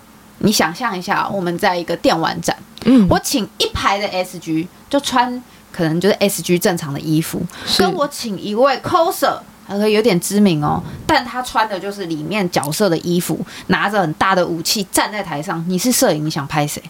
[0.42, 7.40] 你想象一下，我们在一个电玩展，嗯，我请一排的 SG 就穿可能就是 SG 正常的衣服，
[7.78, 15.64] 跟我请一位 coser，他可以有点知名哦，但他穿的就是里面角色的衣服，拿着很大的武器站在台上。
[15.68, 16.82] 你是摄影，你想拍谁？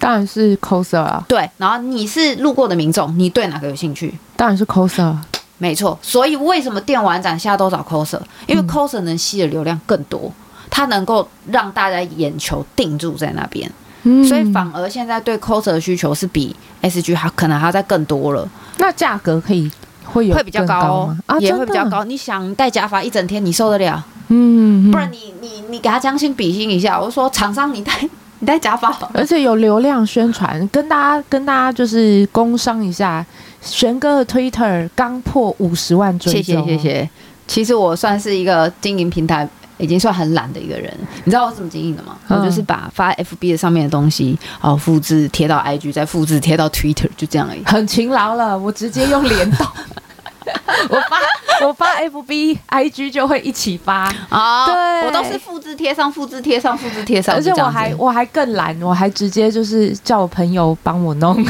[0.00, 1.24] 当然是 coser 啊。
[1.28, 4.18] 对，然后你是路过的民众，你对哪个有兴趣？
[4.36, 5.14] 当然是 coser。
[5.58, 8.20] 没错，所以为什么电玩展现在都找 coser？
[8.46, 10.30] 因为 coser 能吸的流量更多。
[10.76, 13.70] 它能够让大家眼球定住在那边，
[14.02, 18.48] 嗯、所以反而现在对 coser 的需求是比 SG 还可能还要再更多了。
[18.78, 19.70] 那价格可以
[20.04, 22.02] 会有会比较高哦，啊、也会比较高。
[22.02, 24.04] 你想戴假发一整天，你受得了？
[24.30, 27.00] 嗯，不然你你你给他将心比心一下。
[27.00, 27.92] 我说厂商，你戴
[28.40, 33.24] 你戴假发，而且有流量宣传，跟大家跟大家就是工商一下。
[33.60, 37.10] 玄哥的 Twitter 刚破五十万追踪，谢谢谢谢。
[37.46, 39.48] 其实我算是一个经营平台。
[39.78, 40.92] 已经算很懒的一个人，
[41.24, 42.16] 你知道我怎么经营的吗？
[42.28, 47.64] 嗯、我就是把发 FB 的上面的东西，哦复制贴到 IG，再复制贴到 Twitter，就这样而已。
[47.64, 49.66] 很勤劳了，我直接用联动，
[50.90, 54.66] 我发我发 FB、IG 就会一起发啊。
[54.66, 61.44] 对，我都是复制贴上，复制贴上，复制贴上，而且我还我还更懒，我还直接就是叫我朋友帮我弄。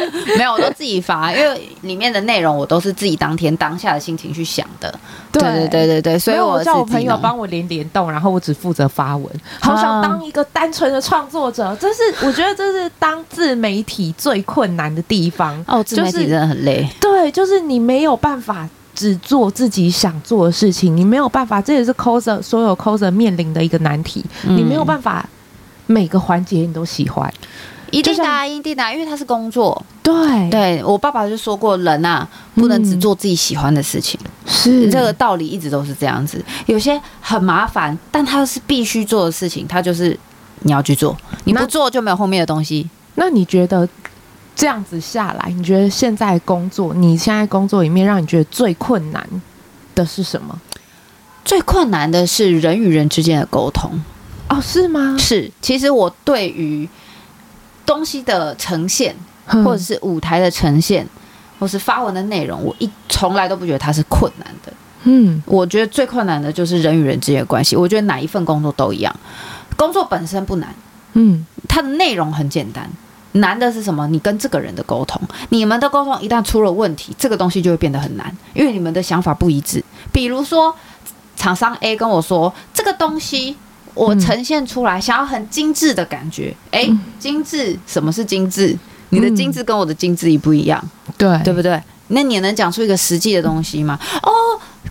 [0.38, 4.92] 没有，我都自己发，因为里面的内容我都是自己当天当下的心情去想的。
[5.30, 9.26] 对对对对对，所以我叫我朋友帮我连联动，然后我只负责发文。
[9.60, 15.62] 好想当一个单纯的创作者，这是我觉得这是当自媒体最困难的地方。
[15.66, 16.86] 哦，自媒体真的很累。
[17.00, 24.24] 对，就是你没有办法只做自己想做的事情，你没有办法，这也是 coser 所有 coser 面临的一个难题。
[24.42, 25.26] 你没有办法
[25.86, 27.32] 每个环节你都喜欢。
[27.92, 29.80] 一定的、啊，一定的、啊，因为他是工作。
[30.02, 34.18] 对，对我爸爸就说过，人啊，不能只做自己喜欢的事情。
[34.46, 36.44] 是、嗯、这个道理，一直都是这样子。
[36.66, 40.18] 有些很麻烦，但他是必须做的事情，他就是
[40.60, 42.88] 你要去做，你不做就没有后面的东西。
[43.14, 43.88] 那，那你觉得
[44.56, 49.24] 这样子下来，你觉得现在工作，你现在工作里面让你觉得最困难
[49.94, 50.58] 的是什么？
[51.44, 53.90] 最困难的是人与人之间的沟通。
[54.48, 55.16] 哦，是吗？
[55.18, 55.50] 是。
[55.60, 56.88] 其实我对于
[57.84, 59.14] 东西的呈现，
[59.64, 61.06] 或者是舞台的呈现，
[61.58, 64.72] 或是发文的内容，我一从来都不觉得它是困难的。
[65.04, 67.74] 嗯，我觉得最困难的就是人与人之间的关系。
[67.74, 69.14] 我觉得哪一份工作都一样，
[69.76, 70.74] 工作本身不难，
[71.14, 72.88] 嗯，它的内容很简单，
[73.32, 74.06] 难的是什么？
[74.06, 79.84] 你跟这个人的沟通，你们的沟通一旦出了问题，这个东西就会变得很难，因为你们的想法不一致。
[80.12, 80.72] 比如说，
[81.34, 83.56] 厂商 A 跟我说这个东西。
[83.94, 86.54] 我呈现出来，想要很精致的感觉。
[86.70, 88.76] 哎、嗯，精致，什么是精致？
[89.10, 90.82] 你的精致跟我的精致一不一样？
[91.18, 91.80] 对、嗯，对不对？
[92.08, 93.98] 那你能讲出一个实际的东西吗？
[94.22, 94.30] 哦，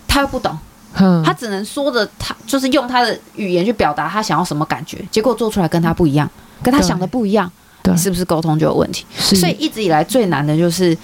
[0.08, 0.56] 他又不懂，
[1.00, 6.30] 嗯、他只能说着他就是用他的语言去表达他想要什么感觉，结果做出来跟他不一样，
[6.62, 9.06] 跟他想的不一样，对，是不是沟通就有问题？
[9.18, 10.96] 所以一直以来最难的就是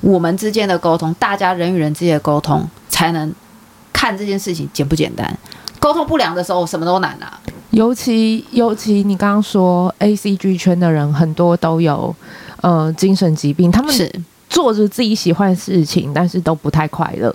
[0.00, 3.32] 我们之间的沟通，大家人与人之间的沟通，才能
[3.92, 5.38] 看这件事情简不简单。
[5.80, 7.40] 沟通不良的时候，什么都难啊。
[7.70, 12.14] 尤其尤其你刚刚说 A C G 圈的人很多都有
[12.60, 14.12] 呃精神疾病，他们是
[14.48, 17.34] 做着自己喜欢的事情，但是都不太快乐。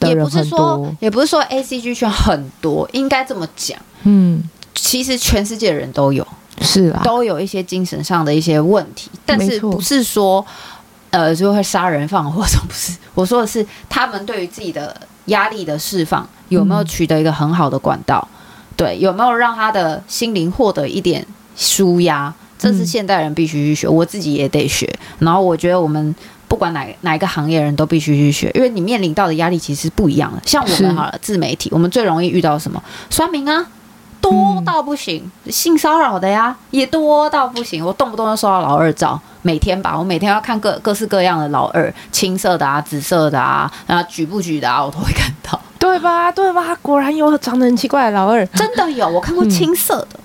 [0.00, 3.78] 也不是说也不是说 A C G 圈很多，应该这么讲。
[4.04, 4.42] 嗯，
[4.74, 6.26] 其实全世界的人都有，
[6.60, 10.44] 是啊，都有一些精神上的一些问题，但是不是说
[11.10, 12.96] 呃，就会杀人放火，不是？
[13.14, 18.26] 我说的是他们对于自己的压力的释放有没有取得一个很好的管道？
[18.30, 22.32] 嗯、对，有没有让他的心灵获得一点舒压？
[22.58, 24.88] 这是现代人必须去学，我自己也得学。
[25.18, 26.14] 然后我觉得我们
[26.46, 30.40] 不管哪哪一个行业人都必须去学，因为你面临到的压力其实不一样的。
[30.46, 32.80] 像我们好了，自媒体，我们最容易遇到什么？
[33.10, 33.66] 刷屏啊，
[34.22, 37.84] 多到不行；性骚扰的呀，也多到不行。
[37.84, 46.32] 我动不动就收到老二照，每天吧，我每天要看各各式各样的老二，青色的啊，紫色的啊，啊，举不举的啊，我都会看到，对吧？
[46.32, 46.74] 对吧？
[46.80, 50.08] 果然有长得很奇怪的老二，真的有，我看过青色的。
[50.12, 50.18] 嗯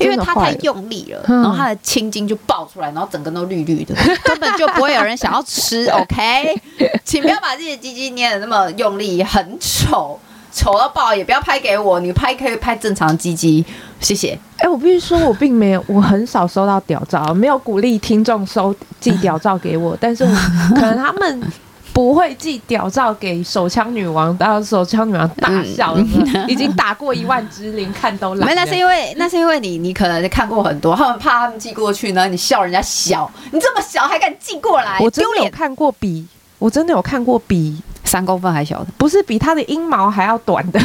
[0.00, 3.94] 因为他太用力了，然后他的青筋就爆出来，然后整个都绿绿的，
[4.24, 5.86] 根本就不会有人想要吃。
[5.86, 6.60] OK，
[7.04, 10.18] 请不要把自己的鸡鸡捏的那么用力，很丑，
[10.52, 13.64] 丑到爆，也不要拍给我，你拍可以拍正常的鸡鸡，
[14.00, 14.38] 谢谢。
[14.56, 20.30] 哎、欸，我必须说，我并没有，我很少收到屌照，没有鼓励听众收寄屌照给我，但是我
[20.74, 21.42] 可能他们。
[21.90, 26.06] 不会寄屌照给手枪女王，到手枪女王大笑了，
[26.46, 28.48] 已经打过一万支，连看都懒。
[28.48, 34.96] 没，那是因为那是因为你你可能看过很多，他们怕他们寄过去呢，你笑人家小，你这么小还敢寄过来？
[35.00, 36.24] 我真的有看过比，
[36.60, 37.76] 我真的有看过比
[38.08, 40.80] 三公分还小的，不是比他的阴毛还要短的。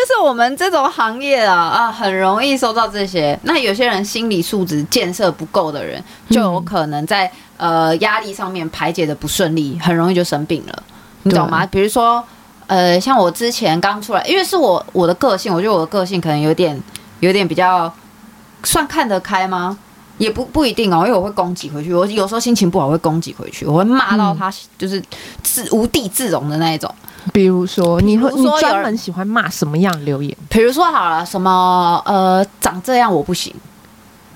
[0.00, 3.38] 就是我们这种行业啊啊，很容易收到这些。
[3.42, 10.82] 那有些人心理素质建设不够的人，就有可能在呃压力上面排解的不顺利，很容易就生病了，
[11.24, 11.66] 你懂吗？
[11.66, 12.24] 比如说
[12.66, 16.80] 呃，像我之前刚出来，因为是我我的个性，我觉得我的个性可能有点
[17.18, 17.92] 有点比较
[18.64, 19.76] 算看得开吗？
[20.20, 21.94] 也不不一定哦，因为我会攻击回去。
[21.94, 25.02] 我有时候心情不好会攻击回去，我会骂到他就是
[25.42, 26.94] 自无地自容的那一种。
[27.32, 30.36] 比如说，你会你专门喜欢骂什么样留言？
[30.50, 33.54] 比如说好了，什么呃，长这样我不行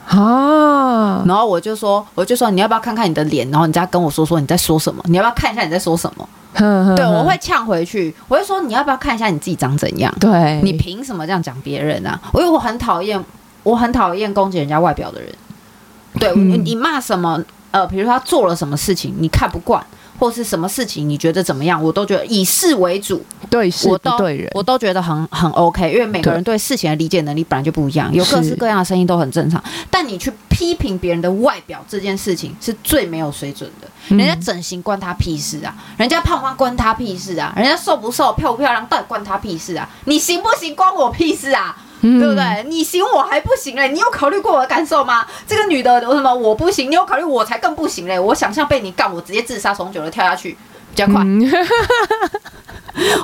[0.09, 1.23] 啊。
[1.27, 3.51] 然后我就说，我就说你要不要看看你的脸？
[3.51, 5.03] 然后你再跟我说说你在说什么？
[5.07, 6.27] 你要不要看一下你在说什么？
[6.55, 8.15] 呵呵对，我会呛回去。
[8.29, 10.15] 我会说你要不要看一下你自己长怎样？
[10.19, 12.19] 对，你凭什么这样讲别人啊？
[12.35, 13.23] 因为我很讨厌，
[13.63, 15.31] 我很讨厌攻击人家外表的人。
[16.19, 17.43] 对，嗯、你骂什么？
[17.71, 19.85] 呃，比如说他做了什么事情，你看不惯。
[20.17, 21.83] 或是什么事情你觉得怎么样？
[21.83, 25.93] 我都觉得以事为主，对事不对人，我都觉得很很 OK。
[25.93, 29.63] 因为每个人对事情的理解能力本来就不一样，有各式各样的声音都很正常。
[29.91, 34.17] 但你去批评别人的外表这件事情是最没有水准的。
[34.17, 35.75] 人家整形关他屁事啊！
[35.97, 37.53] 人家胖胖关他屁事啊！
[37.57, 39.89] 人家瘦不瘦、漂不漂亮，到底关他屁事啊！
[40.05, 41.77] 你行不行关我屁事啊！
[42.07, 42.65] 嗯、对不对？
[42.69, 43.89] 你行我还不行嘞？
[43.89, 45.27] 你有考虑过我的感受吗？
[45.47, 46.91] 这个女的为什么我不行？
[46.91, 48.21] 你有考虑我才更不行嘞？
[48.21, 51.23] 我想象被你干，我直接自杀从九楼跳下去比较快。
[51.25, 51.41] 嗯、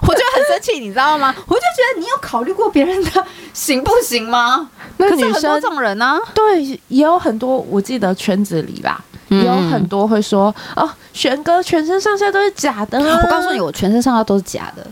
[0.02, 1.34] 我就很生气，你知道吗？
[1.46, 4.70] 我就觉得你有考虑过别人的行不行吗？
[4.96, 6.18] 那女生很多这种人呢、啊？
[6.34, 7.58] 对，也有很多。
[7.68, 13.20] 我记得圈子里吧，嗯、也有很多会说哦，玄哥全身上下都是假的、啊。
[13.22, 14.86] 我告诉你，我全身上下都是假的。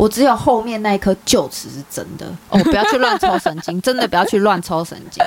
[0.00, 5.22] 我只有后面那一颗臼齿是真的哦，不要去乱抽神经，真的不要去乱抽神经。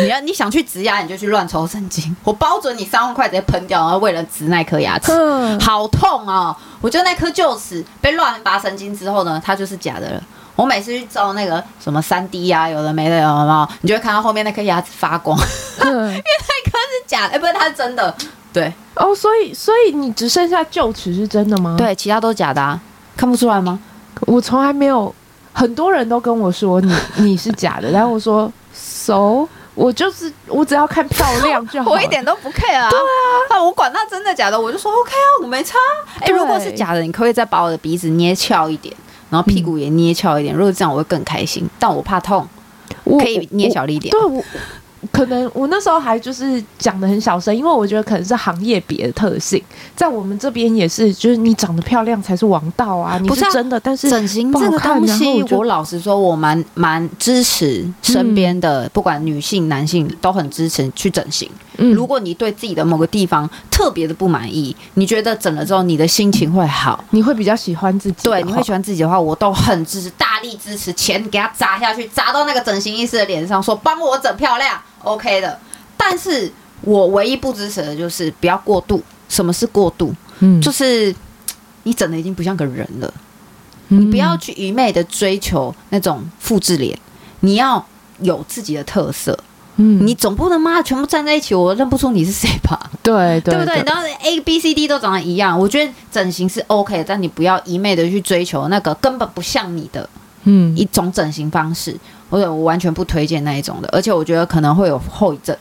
[0.00, 2.16] 你要你想去植牙，你就去乱抽神经。
[2.24, 5.12] 我包准你三万块直接喷掉，然后为了植那颗牙齿，
[5.60, 6.56] 好痛啊！
[6.80, 10.22] 我觉得那颗臼齿被乱拔神经之后呢，它就是假的了。
[10.54, 13.68] 我每次去照那个什么三 D 呀，有的没的，有没有？
[13.82, 15.38] 你就会看到后面那颗牙齿发光，
[15.84, 18.16] 因为那颗是假的，哎，不是，它是真的。
[18.50, 21.74] 对哦，所以所以你只剩下臼齿是真的吗？
[21.76, 22.80] 对，其他都是假的啊，
[23.14, 23.78] 看不出来吗？
[24.22, 25.14] 我从来没有，
[25.52, 32.88] 很多人都跟我说你 你是假的，然后我说 so，我就是我只要看漂亮就好， 我一点都不 care 啊。
[32.90, 32.98] 对
[33.56, 35.76] 啊，我管他真的假的，我就说 OK 啊，我没差。
[36.20, 38.94] 哎，如果是假的，你可不可以再把我的鼻子捏翘一点，
[39.30, 40.54] 然后屁股也捏翘一点？
[40.54, 41.68] 如果这样，我会更开心。
[41.78, 42.48] 但我怕痛，
[43.04, 44.10] 可以捏小力一点。
[44.12, 44.42] 对我。
[45.12, 49.62] 可能我那时候还就是讲的很小声，因为我觉得可能是行业别的特性，
[49.94, 53.18] 在我们这边也是，就是你长得漂亮才是王道啊！
[53.18, 61.50] 你是真的，但是整形这个东西，我老实说，我蛮蛮支持身边的，不管女性男性都很支持去整形。
[61.76, 74.80] 如果你对自己的某个地方特别的不满意，你觉得整了之后你的心情会好，你会比较喜欢自己，对，你会喜欢自己的话，我都很支持，大力支持，钱给他砸下去，砸到那个整形医师的脸上，说帮我整漂亮。
[75.02, 75.58] OK 的，
[75.96, 76.50] 但是
[76.82, 79.02] 我唯一不支持的就是不要过度。
[79.28, 80.14] 什么是过度？
[80.38, 81.12] 嗯，就是
[81.82, 83.12] 你整的已经不像个人了。
[83.88, 86.96] 嗯，你不要去愚昧的追求那种复制脸，
[87.40, 87.84] 你要
[88.20, 89.36] 有自己的特色。
[89.78, 92.90] 嗯，你总不能妈全部站在一起，我认不出你是谁吧？
[93.02, 93.82] 对对， 对不对？
[93.84, 100.08] 然后 A B C D 都长得一样，我觉得整形是 OK，但你不要一昧的去追求那个根本不像你的。
[100.44, 101.96] 嗯，一种整形方式。
[102.28, 105.56] 我我完全不推荐那一种的，而且我觉得可能会有后遗症，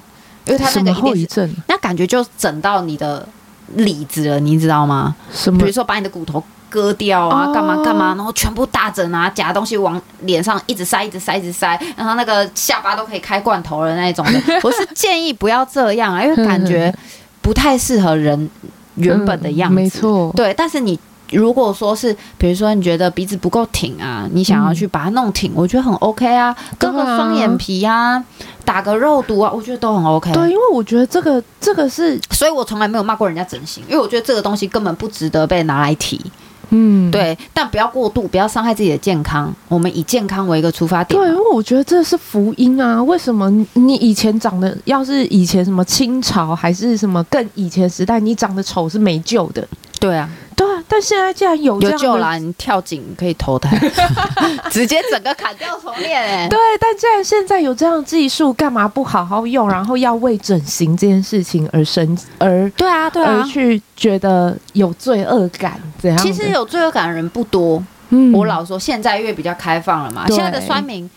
[0.46, 3.28] 因为它那个后遗症，那感觉就整到你的
[3.76, 5.16] 里子了，你知道吗？
[5.32, 5.60] 什么？
[5.60, 14.42] 比如说把你的骨头割掉啊，干嘛干嘛，然后全部大整啊，夹东西往脸上一直塞，一直塞，一直塞，然后那个下巴都可以开罐头了那一种的。
[14.64, 16.94] 我是建议不要这样啊，因为感觉
[17.42, 18.50] 不太适合人
[18.96, 19.76] 原本的样子。
[19.76, 21.00] 没错，对，但是你。
[21.32, 28.24] 如果说是，比如说你觉得鼻子不够挺啊，你想要去把它弄挺，嗯、我觉得很 OK 啊，割个双眼皮啊，
[28.64, 30.32] 打个肉毒啊，我觉得都很 OK。
[30.34, 36.20] 对，因为我觉得这个这个是，所以我从来没有骂过人家整形，因为我觉得这个东西根本不值得被拿来提。
[36.70, 39.54] 嗯，对，但不要过度，不要伤害自己的健康。
[39.68, 41.20] 我们以健康为一个出发点。
[41.20, 43.02] 对，因为我觉得这是福音啊！
[43.04, 49.66] 为什么你以前长得，要是以前什么清朝还是什么更以前时代，你长得丑是没救的。
[50.00, 50.30] 对啊。
[50.56, 53.78] 对啊，但现在既然有这样跳井可以投胎，
[54.72, 56.48] 直接整个砍掉重练哎。
[56.48, 59.68] 对，但既然现在有这样的技术，干嘛不好好用？
[59.70, 66.18] 然后要为整形这件事情而生而对啊对啊，而去觉得有罪恶感这样？
[66.20, 67.84] 其实有罪恶感的人不多。
[68.12, 71.10] 嗯，我老说现在因为比较开放了嘛，现在的酸民。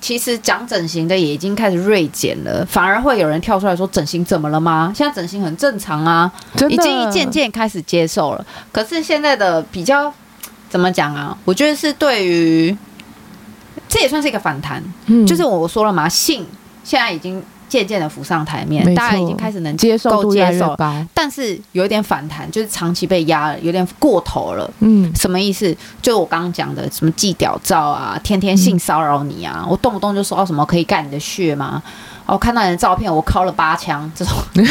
[0.00, 4.92] 其实讲整形的也已经开始锐减了，反而会有人跳出来说整形怎么了吗？
[4.94, 6.30] 现在整形很正常啊，
[6.68, 8.46] 已经一渐渐开始接受了。
[8.72, 10.12] 可是现在的比较
[10.68, 11.36] 怎么讲啊？
[11.44, 12.76] 我觉得是对于
[13.88, 16.46] 这也算是一个反弹，嗯，就是我说了嘛，性
[16.82, 17.42] 现在已经。
[17.68, 20.76] 渐渐的浮上台面，大家已经开始能接受度接受，
[21.14, 24.70] 但是有一点反弹，就是长期被压了，有点过头了。
[24.80, 25.76] 嗯，什么意思？
[26.00, 31.82] 就我刚刚讲的，什么寄屌照啊，天天性骚扰你啊，嗯、我动不动就说到什么可以干你的血吗？
[32.26, 34.34] 我看到你的照片，我敲了八枪这种。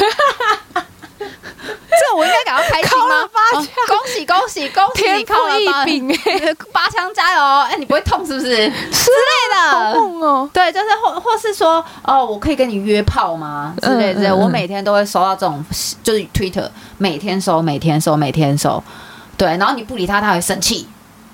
[2.61, 3.29] 这我应该感到开心吗？
[3.53, 5.11] 哦、恭喜恭喜恭喜！
[5.13, 7.41] 你靠了八枪，八枪加油！
[7.61, 8.47] 哎，你不会痛是不是？
[8.47, 10.49] 之类的，好痛哦。
[10.53, 13.73] 对，就是或或是说，哦，我可以跟你约炮吗？
[13.81, 14.31] 之类之类。
[14.31, 15.63] 我每天都会收到这种，
[16.03, 18.83] 就是 Twitter 每天收，每天收，每天收。
[19.37, 20.87] 对，然后你不理他，他会生气。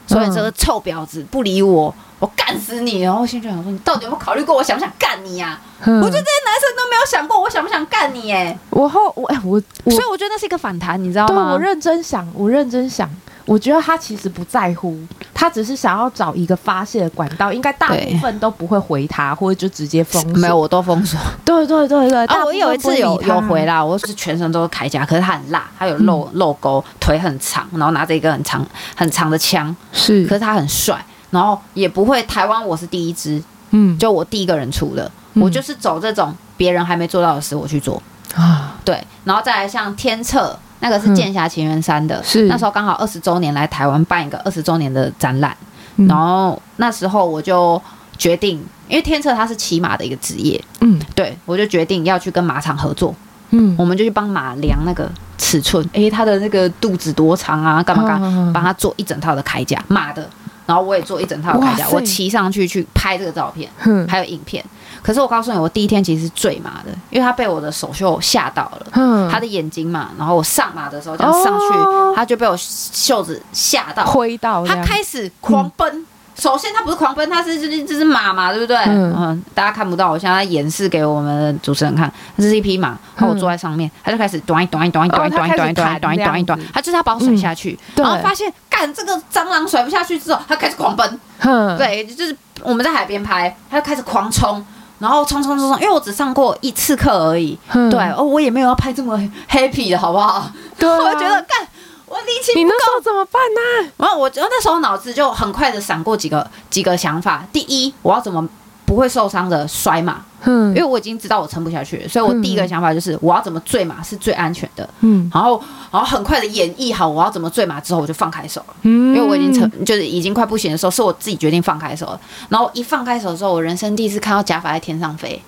[0.08, 1.94] 所以这个臭婊子不理我。
[2.20, 3.02] 我干死你！
[3.02, 5.84] 然后心里想说，你到底有没有考虑过我想不想干你呀、啊？
[5.86, 8.58] 我觉得这些男生都没有想过我想不想干你哎。
[8.70, 9.60] 我后我哎我，
[9.92, 11.52] 所以我觉得那是一个反弹，你知道吗？
[11.52, 13.10] 我认真想，我认真想，
[13.46, 14.98] 我觉得他其实不在乎，
[15.34, 20.34] 他只是想要找一个发泄的管道，应该大部分都不会回他，或者就直接封锁。
[20.34, 21.20] 没有，我都封锁。
[21.44, 22.26] 对对对对。
[22.26, 28.66] 啊，我有一次有有回啦，我是全身都是铠甲，可是他很辣，他有露露沟，腿很长，然后拿着一个很长
[28.96, 31.04] 很长的枪，是，可是他很帅。
[31.32, 33.42] 然后也不会，台湾我是第一支，
[33.72, 38.00] 嗯，就我第一个人出的，嗯、我就是走这种别人还没做到的事，我去做
[38.36, 45.56] 啊，对，然后再来像天策，那个是《剑侠情缘三》的，是、嗯、那时候刚好二十周年来台湾办一个二十周年的展览，
[45.96, 47.82] 嗯、然后那时候我就
[48.18, 53.16] 决定，因为天策他是骑马的一个职业，嗯，对，我就决定要去跟马场合作，
[53.52, 60.30] 嗯，我们就去帮马量那个尺寸，诶，他的那个肚子多长啊，干嘛干嘛，帮他做一整套的铠甲，马的。
[60.66, 63.70] 然后我也做一整套铠甲，我骑上去去拍这个照片，
[64.08, 64.64] 还有影片。
[65.04, 69.30] 可是我告诉你，我第一天其实是坠马的，因为他被我的手袖吓到了，嗯。
[69.30, 70.10] 他的眼睛嘛。
[70.18, 76.06] 然后我上马的时候这样上去，他就被我袖子吓到，挥到，他开始狂奔。
[76.36, 78.76] 首先，他不是狂奔，他是这这只马嘛，对不对？
[78.88, 91.78] 嗯，大家看不到，我现在演示给我们的主持人看，这是一匹马，然后我坐在上面，他就开始短一短一短一短一短一短一短一短一短，他就是要把我甩下去，然后发现干这个蟑螂甩不下去之后，他开始狂奔，嗯。
[91.78, 94.66] 对，就是我们在海边拍，他就开始狂冲，
[95.00, 97.58] 然后冲冲冲冲，因为我只上过一次课而已，
[97.92, 99.18] 对，哦，我也没有要拍这么
[99.50, 100.50] happy 的好不好？
[100.78, 101.68] 对， 我觉得干。
[102.06, 103.92] 我力气不够，你那时候怎么办呢？
[103.98, 107.44] 然后我，我那时候脑子就很快的闪过几个几个想法。
[107.52, 108.48] 第一，我要怎么
[108.86, 110.24] 不会受伤的摔马？
[110.46, 114.88] 嗯，因为我已经知道我撑不下去了，所以我第一个想法就是我要怎么坠马是最安全的。
[115.00, 118.76] 嗯，然后，然后很快的演绎好我要怎么坠马之后，我就放开手了。
[118.82, 122.20] 嗯，因为我已经撑，就是已经快不行的时候，是我自己决定放开手了。
[122.50, 125.42] 然后一放开手之后，我人生第一次看到假发在天上飞。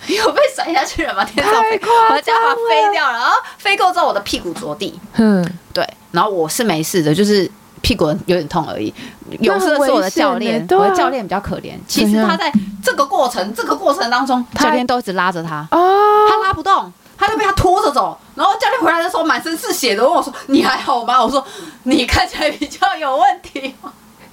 [0.08, 1.22] 有被甩下去了吗？
[1.22, 1.78] 天上飞，
[2.08, 4.98] 我的假发飞掉了，然后飞过之后，我的屁股着地。
[5.16, 8.92] 嗯，对，然后我是没事的，就是屁股有点痛而已。
[9.40, 11.74] 有时候是我的教练，我的教练比较可怜。
[11.86, 12.52] 其实他在
[12.82, 18.18] 这个过程，这个过程当中，教练都一直拉着他，他拉不动，他就被他拖着走。
[18.34, 21.44] 然后教练回来的时候，满身是血的问我说：“你还好吗？”我说
[21.84, 23.74] ：“你看起来比较有问题。”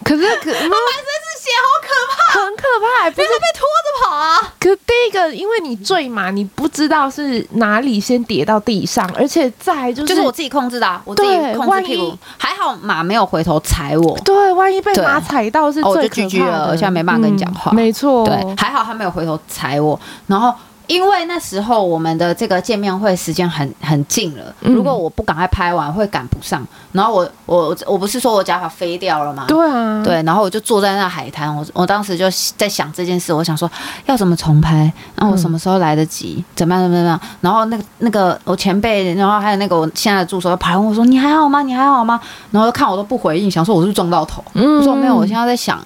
[0.07, 4.53] 可是，可 他满身是血，好可怕，很可怕，不是被拖着跑啊。
[4.59, 14.17] 可是第一个，因为你坠马，你不知道是哪里先跌到地上，而且再就是就是我自己控制的，啊，我自己控制屁股，还好马没有回头踩我。
[14.23, 17.71] 对，万一被马踩到是最可怕的，我就 GG 了，现在没办法跟你讲话。
[17.73, 20.53] 没错，对，还好他没有回头踩我，然后。
[20.87, 26.65] 因为那时候我们的这个见面会时间很很近了，嗯、如果我不赶快拍完，会赶不上。
[26.93, 29.45] 然后我我我不是说我假发飞掉了吗？
[29.47, 30.23] 对啊，对。
[30.23, 32.25] 然后我就坐在那海滩，我我当时就
[32.55, 33.69] 在想这件事，我想说
[34.05, 37.19] 要怎么重拍，然后我什么时候来得及，嗯、怎么样怎么样？
[37.41, 41.61] 然后那个那个我前辈，然后还有那个我现在的助手，跑来问我说你还好吗？
[41.61, 42.19] 你还好吗？
[42.51, 44.41] 然后看我都不回应，想说我是不是撞到头？
[44.53, 45.79] 嗯，我说没有，我现在在想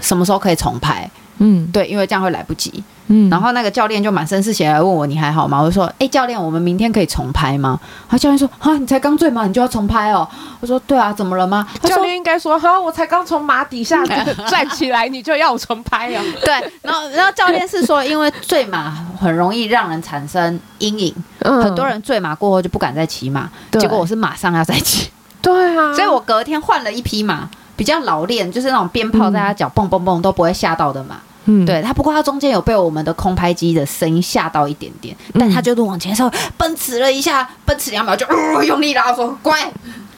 [0.00, 1.08] 什么时候可以重拍。
[1.38, 2.82] 嗯，对，因为这样会来不及。
[3.08, 5.60] 嗯，然后那个教练就满身是血来问我你还好吗？
[5.60, 7.78] 我就说，哎，教练，我们明天可以重拍吗？
[8.08, 10.28] 然后教练说，哈，你才刚坠马，你就要重拍哦？
[10.58, 11.64] 我说，对啊，怎么了吗？
[11.82, 14.04] 教练应该说，哈，我才刚从马底下
[14.50, 16.20] 站起来，你就要我重拍哦？
[16.44, 25.10] 对，然后然后教练是说，因为坠马很容易让人产生阴影，嗯、很多人坠马过后就不敢再骑马，结果我是马上要再骑，
[25.40, 27.48] 对啊，所以我隔天换了一匹马。
[27.76, 31.16] 比较老练，就是那种鞭炮在他脚蹦蹦蹦都不会吓到的嘛。
[31.48, 39.70] 嗯，对他，不过他中间有被我们的空拍机的声音吓到一点点，嗯、但他就是往前的时候奔驰了一下，奔驰两秒就、呃、 用力拉，说乖，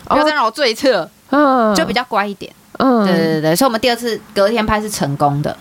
[0.07, 2.51] 不要再让我坠侧，嗯，就比较乖一点。
[2.79, 5.55] 嗯，对对对，所以我们第二次隔天拍是成功的，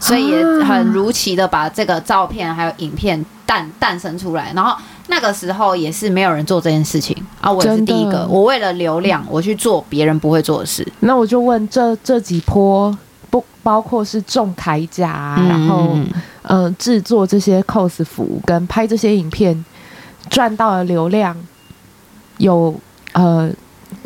[0.00, 4.76] 所以也很如期的把这个照片还有影片诞诞生出来，然后。
[5.10, 8.26] 那个时候也是没有人做这件事情啊，我也是第一个。
[8.28, 10.86] 我为了流量，我去做别人不会做的事。
[11.00, 12.94] 那我就问这这几波
[13.30, 15.96] 不包括是种铠甲、啊，嗯、然后
[16.42, 19.64] 呃制作这些 cos 服跟拍这些影片
[20.28, 21.34] 赚到的流量，
[22.36, 22.78] 有
[23.14, 23.50] 呃。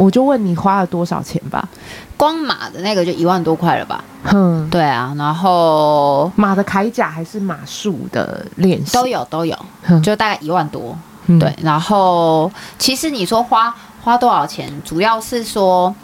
[0.02, 1.68] 我就问你花了多少钱吧？
[2.16, 4.02] 光马的那个就一万多块了吧？
[4.32, 9.56] 嗯，对啊，然后马的铠甲还是马术的练习都有都有，
[10.02, 10.96] 就大概一万多。
[11.26, 13.72] 嗯、对，然后其实你说花
[14.02, 15.94] 花多少钱，主要是说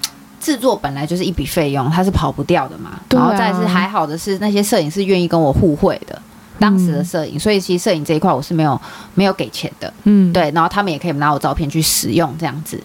[0.41, 3.01] 制作本来就是一笔费用，它是跑不掉的嘛。
[3.11, 6.21] 然后再是还好的是那些摄影师愿意跟我互惠的，
[6.61, 8.81] 当时的摄影，所以其实摄影这一块我是没有
[9.15, 9.93] 没有给钱的。
[10.05, 12.81] 嗯，对，然后他们也可以拿我照片去使用这样子。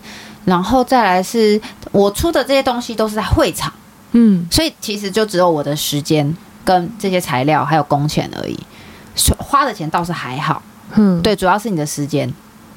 [0.45, 1.59] 然后再来是
[1.91, 3.71] 我出的这些东西都是在会场，
[4.11, 6.35] 嗯，所以其实就只有我的时间
[6.65, 8.59] 跟这些材料还有工钱而已，
[9.37, 10.61] 花的钱倒是还好，
[10.95, 12.29] 嗯，对，主要是你的时间，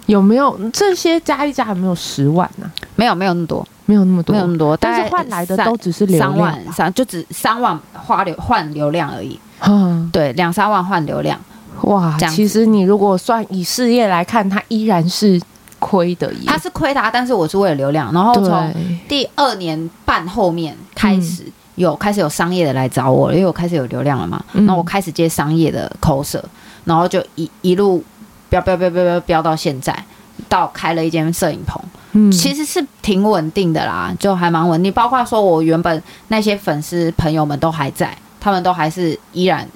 [0.06, 2.70] 有没有这些加一加有没有十万呢？
[2.94, 11.36] 没有，没有那么多，没有那么多，没有那么多，但是换来的都只是三万三，就只三万花流换流量而已，嗯，对，两三万换流量，
[11.82, 15.40] 哇，其实你如果算以事业来看，它依然是。
[15.78, 18.12] 亏的，他是亏他，但是我是为了流量。
[18.12, 18.74] 然后从
[19.08, 24.42] 第二年半后面开始有开始有商业的来找我，因为我开始有流量了嘛。
[24.52, 26.42] 然后我开始接商业的 coser，
[26.84, 28.02] 然后就一一路
[28.48, 30.04] 飙飙飙飙飙飙到现在，
[30.48, 31.80] 到开了一间摄影棚。
[32.12, 34.92] 嗯，其实是挺稳定的啦，就还蛮稳定。
[34.92, 39.68] 包括说我原本那些粉丝朋友们都还在，他们都还是依然。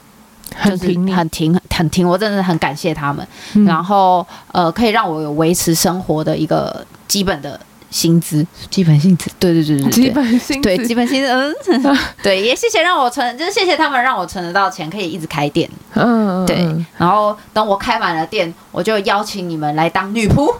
[0.65, 3.27] 就是很挺很挺，我真的很感谢他们。
[3.55, 7.59] 嗯、然后呃，可以让我有维持生活的一个基本的
[7.91, 9.31] 薪资，基本薪资。
[9.39, 11.29] 对对对对，基本薪资，对基本薪资。
[11.29, 15.69] 嗯， 对，也谢谢让我存，就是谢谢他们让我存得到钱，可以一直开店。
[15.95, 16.57] 嗯，对。
[16.97, 20.55] 然后等我开满了店，我就邀请你们来当女仆。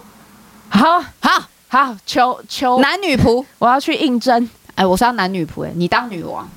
[0.69, 4.49] 好，好，好，求求男女仆，我要去应征。
[4.77, 6.49] 哎，我是要男女仆，哎，你当女王。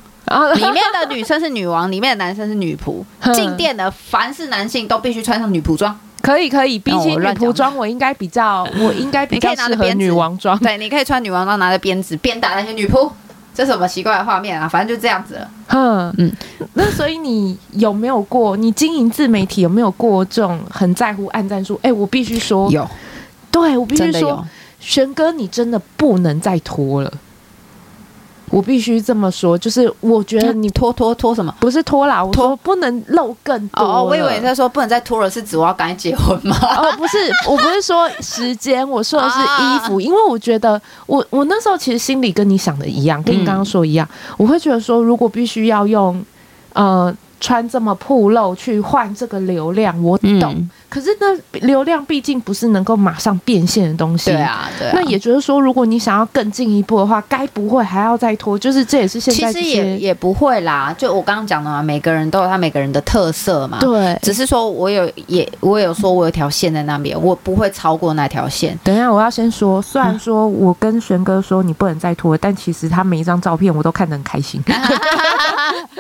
[0.56, 3.04] 里面的女生是女王，里面的男生是女仆。
[3.34, 5.98] 进店的凡是男性都必须穿上女仆装。
[6.22, 10.58] 可以可以，比起女仆装，我应该比较， 我应该比较适合女王装。
[10.60, 13.12] 对，你可以穿女王装，拿着鞭子鞭打那些女仆。
[13.54, 14.68] 这是什么奇怪的画面啊？
[14.68, 15.48] 反正就这样子了。
[15.68, 16.32] 嗯嗯。
[16.74, 18.58] 那所以你有没有过？
[18.58, 21.80] 你经营自媒体有没有过这种很在乎按赞数？
[21.84, 22.90] 哎，我必须说有。
[23.52, 24.44] 对，我必须说，
[24.80, 27.14] 玄哥，你真的不能再拖了。
[28.54, 31.51] 我必须这么说，就是我觉得你拖拖拖什么？
[31.60, 33.84] 不是拖啦，我拖不能露更多。
[33.84, 36.56] 哦，我以为他说不能再拖了，是指我要赶紧结婚吗？
[36.62, 37.18] 哦，不是，
[37.49, 46.24] 我不是说时间，我说的是衣服，因为我觉得我我那时候其实心里跟你想的一样，跟你刚刚说一样，我会觉得说，如果必须要用，
[46.74, 47.12] 呃，
[47.44, 50.70] 穿这么暴露去换这个流量，我懂。
[50.88, 54.94] 可是那流量毕竟不是能够马上变现的东西，对啊，对啊。
[54.96, 58.58] 那也就是说，如果你想要更进一步的话，该不会还要再拖？
[58.58, 60.96] 就是这也是现在其实也也不会啦。
[60.98, 63.80] 就我刚刚讲的嘛，每个人都有他每个人的特色嘛。
[63.82, 68.80] 对，只是说我有也我有说我有条线在那边，我不会超过那条线。
[68.86, 74.64] 等一下，我要先说，虽然说我跟玄哥说你不能再拖，但其实他每一张照片我都看得很开心。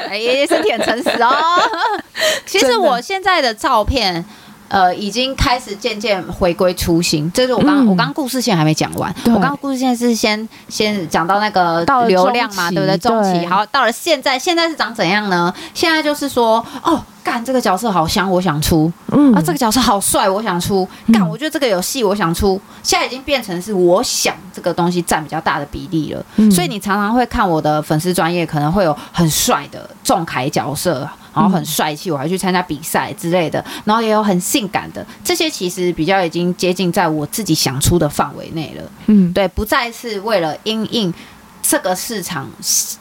[0.07, 1.32] 哎，也是挺诚实哦。
[2.45, 4.23] 其实我现在的照片。
[4.69, 7.31] 呃，已经开始渐渐回归初心。
[7.31, 12.97] 这是我刚、嗯、我刚故事线还没讲完，我刚故事线是先先讲到那个流量嘛，对不对？
[12.97, 15.53] 中期好，到了现在，现在是长怎样呢？
[15.75, 18.91] 现在就是说，哦，干这个角色好香，我想出。
[19.11, 20.87] 嗯啊，这个角色好帅，我想出。
[21.11, 22.59] 干，我觉得这个有戏，我想出。
[22.81, 26.25] 现在已经变成是我想这个东西占比较大的比例了。
[26.37, 31.07] 嗯、所以你常常会看我的粉丝专业，可能会有很帅的重凯角色。
[31.33, 38.83] 然后很帅气，我还去参加比赛之类的，然后也有很性感的，这些其实比较已经接近在我自己想出的范围内了。
[39.07, 41.13] 嗯，对，不再是为了因应
[41.61, 42.47] 这个市场，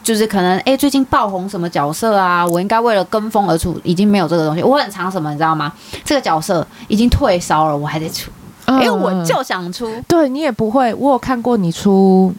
[0.03, 4.62] 就是可能哎最近爆红什么角色啊，我应该为了跟风而出，已经没有这个东西。
[4.62, 5.72] 我很常什么，你知道吗？
[6.05, 8.30] 这个角色已经退烧了，我还得出，
[8.66, 9.89] 因为我就想出。
[9.89, 12.33] 嗯、对你也不会，我有看过你出。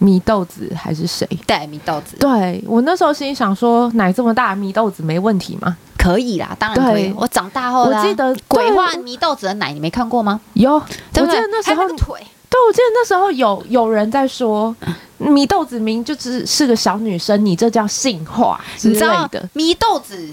[0.00, 1.28] 祢豆子还是谁？
[1.46, 2.16] 对，米豆子。
[2.18, 5.76] 对，我那时候心里想说，奶这么大，米豆子没问题吗？
[5.96, 7.12] 可以啦，当然可以。
[7.16, 10.40] 我长大后，我记得鬼话米豆子的奶，你没看过吗？
[10.54, 10.82] 有，我
[11.12, 12.20] 记得那时候腿。
[12.50, 14.74] 对，我记得那时候有有人在说，
[15.18, 19.48] 米豆子明就只是个小女生，你这叫性化之类的。
[19.52, 20.32] 米豆子。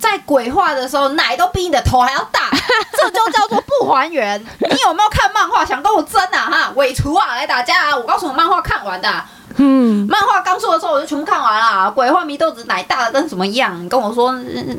[0.00, 2.50] 在鬼话的时候，奶都比你的头还要大，
[2.96, 4.40] 这就叫做不还原。
[4.58, 5.64] 你有没有看漫画？
[5.64, 6.50] 想跟我争啊？
[6.50, 7.96] 哈，伪厨啊，来打架啊！
[7.96, 9.08] 我告诉你，漫画看完的。
[9.58, 11.90] 嗯，漫画刚出的时候我就全部看完了。
[11.90, 13.82] 鬼话迷豆子奶大的跟什么一样？
[13.82, 14.32] 你跟我说，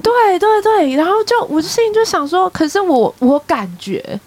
[0.03, 4.19] 对对对，然后就我就心里就想说，可是我我感觉。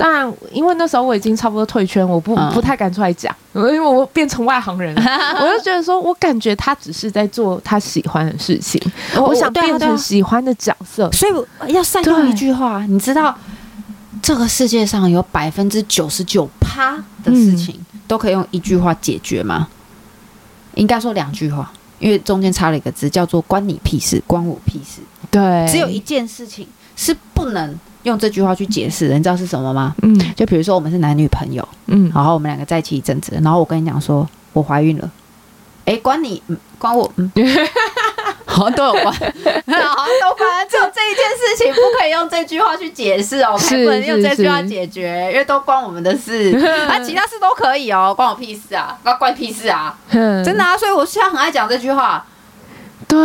[0.00, 5.02] 当然，因为那时候我已经差不多退圈，我不不太敢出来讲，因为我变成外行人了。
[5.38, 8.80] 我就觉得说，我感觉他只是在做他喜欢的事情，
[9.16, 12.82] 我想变成喜欢的角色，所以要善用一句话。
[12.86, 13.36] 你知道，
[14.22, 17.78] 这个世界上有百分之九十九趴的事情
[18.08, 19.68] 都可以用一句话解决吗？
[20.76, 25.02] 应该说两句话，因为中间插了一个字，叫做“关你屁事”，关我屁事。
[25.30, 27.78] 对，只有一件事情是不能。
[28.04, 29.94] 用这句话去解释，你知道是什么吗？
[30.02, 35.10] 嗯，就比如说我们是男女朋友，嗯，然后我们两个在一起一阵子，然后我跟你讲说我怀孕了，
[35.84, 36.42] 哎，关你，
[36.78, 37.30] 关我，嗯，
[38.46, 46.56] 好像都有关，好像都 关，只有这一件事情不可以用这句话去解释哦，是不能用这句话解决，因为都关我们的事，
[46.88, 52.24] 啊，其他事都可以哦，关我屁事啊，关关屁事啊，真的啊，所以我现在很爱讲这句话。
[53.08, 53.18] 对，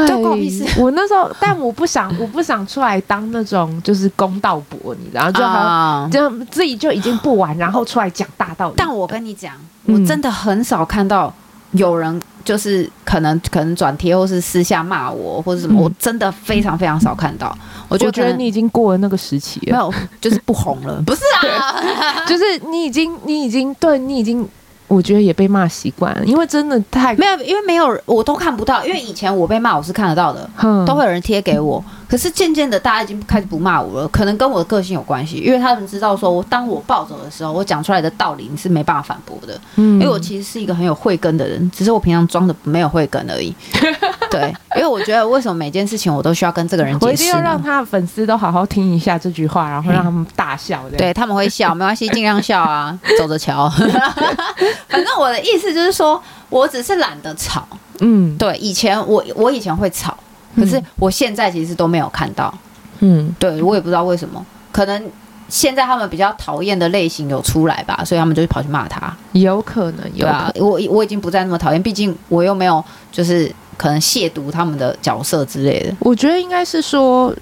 [0.78, 8.74] 我那时候，但我不想，我不想出来当那种就是公道伯，你知道，就好就自己就已经不玩，然后出来讲大道理。
[8.78, 9.54] 但我跟你讲，
[9.86, 11.32] 我真的很少看到
[11.72, 17.56] 有人就是可能可能转贴或是私下骂我或者什么，我真的非常非常少看到。
[17.88, 24.48] 我觉得你已经过了那个时期了，没有，就是不红了，不是啊，就是你已经你已经对你已经。
[24.88, 28.86] 我觉得也被骂习惯了，因为真的太没有，因为没有我都看不到。
[28.86, 31.84] 因为以前我被骂我是看得到的，嗯、都会有人贴给我。
[32.08, 35.38] 可是渐渐的，大家已经开始不骂我了，可能跟我的个性有关系。
[35.38, 39.60] 因为他们知道说，我当我暴走的时候，我讲出来的道理你是没办法反驳的。
[39.76, 43.54] 嗯，因为我其实是一个很有慧根的人，只是我平常装的没有慧根而已。
[44.40, 47.06] 对，因为我觉得为什么每件事情我都需要跟这个人解释？
[47.06, 50.84] 我一定要让他的粉丝都好好听一下这句话，然后让他们大笑。
[50.98, 53.70] 对，他们会笑，没关系，尽量笑啊，走着瞧。
[54.90, 57.68] 反正我的意思就是说，我只是懒得吵。
[58.02, 60.18] 嗯，对，以前我我以前会吵，
[60.56, 62.54] 可是我现在其实都没有看到。
[63.00, 65.12] 嗯，对，我也不知道为什么，可能
[65.48, 69.16] 现在他们比较讨厌的类型有出来吧，所以他们就跑去骂他。
[69.34, 75.96] 有可能，有啊，我我已经不再那么讨厌，毕竟我又没有就是可能亵渎他们的角色之类的。
[76.00, 77.36] 我觉得应该是说。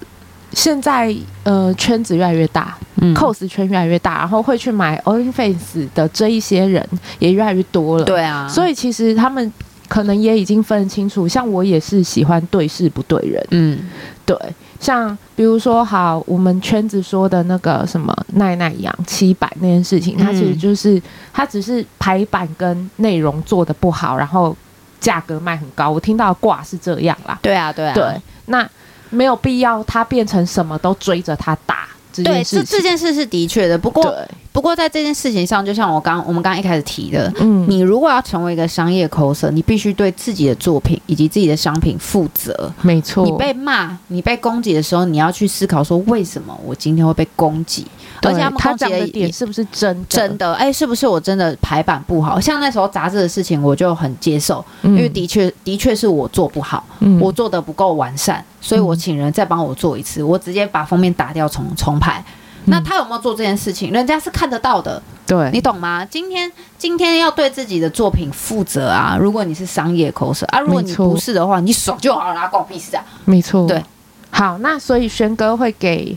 [0.56, 1.12] 现在
[1.42, 8.04] 呃圈子越来越大，嗯，cos 圈越来越大，然后会去买 OnlyFans 的这一些人也越来越多了。
[8.04, 9.52] 对啊，所以其实他们
[9.88, 13.44] 可能也已经分清楚，像我也是喜欢对事不对人。
[13.50, 13.80] 嗯，
[14.24, 14.38] 对，
[14.78, 24.56] 像比如说好，我们圈子说的那个什么奈奈养七百那件事情，它其实就是它只是排版跟内容做的不好，然后
[25.04, 25.90] 价格卖很高。
[25.90, 27.38] 我听到挂是这样啦。
[27.42, 28.68] 对啊，对啊，对，那。
[29.10, 31.86] 没有必要，他变成什么都追着他打。
[32.16, 33.78] 对，这这件事是的确的。
[33.78, 34.12] 不过，
[34.50, 42.72] 不过在这件事情上，就像我刚我们刚刚一开始提的，嗯，你如果要成为一个商业 coser，你必须对自己的作品以及自己的商品负责。
[42.82, 47.86] 没错，你被骂、你被攻击的时候，你要去思考说，为什么我今天会被攻击？
[48.22, 50.54] 而且他们攻击的点是不是真真的？
[50.54, 52.40] 哎，是不是我真的排版不好？
[52.40, 56.84] 像那时候杂志的事情，我就很接受，因为的确的确是我做不好，
[57.20, 62.24] 我做的不够完善，所以我请人再帮我做一次，我直接把封面打掉重重排。
[62.66, 63.92] 那他有没有做这件事情？
[63.92, 66.02] 人家是看得到的，对，你懂吗？
[66.10, 69.18] 今天今天要对自己的作品负责啊！
[69.20, 73.04] 如果你是商业 coser 啊，如果你不是的话，你爽就好了，关我屁事啊！
[73.26, 73.84] 没错，对，
[74.30, 76.16] 好，那所以轩哥会给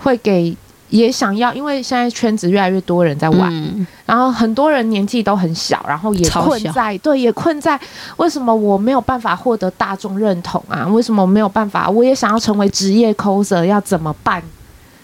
[0.00, 0.54] 会给
[0.90, 7.78] 也想要，因为现在圈子越来越多人在玩，嗯、然后很多人年纪都很小，然后也困在对，也困在
[8.16, 10.86] 为什么我没有办法获得大众认同啊？
[10.86, 11.88] 为什么我没有办法？
[11.90, 14.42] 我也想要成为职业 coser，要怎么办？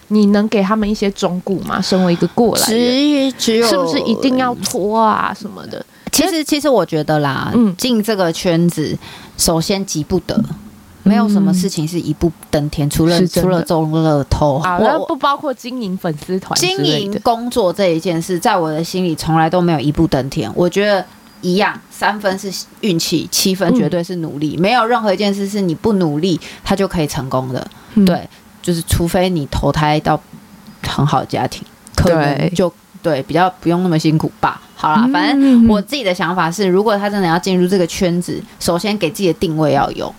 [0.09, 1.81] 你能给他们一些忠告吗？
[1.81, 5.83] 身为一个过来人，只有是不是一定要拖啊什么的？
[6.11, 8.97] 其实，其实我觉得啦，嗯，进这个圈子，
[9.37, 10.39] 首先急不得。
[11.07, 20.51] 没有什么事情是一步登天，除了除了中乐透，我不包括经营粉丝团、经营工作这一件事，在我的心里从来都没有一步登天。
[20.55, 21.05] 我觉得
[21.41, 22.51] 一样，三分是
[22.81, 24.57] 运气，七分绝对是努力。
[24.57, 27.65] 没有任何一件事是你不努力，它就可以成功的。
[28.03, 28.27] 对，
[28.63, 30.19] 就是除非你投胎到
[30.81, 31.63] 很好的家庭，
[31.95, 34.59] 可能就对比较不用那么辛苦吧。
[34.75, 40.11] 好啦，反正我自己的想法是，如果他真的要进入这个圈子，首先给自己的定位要有。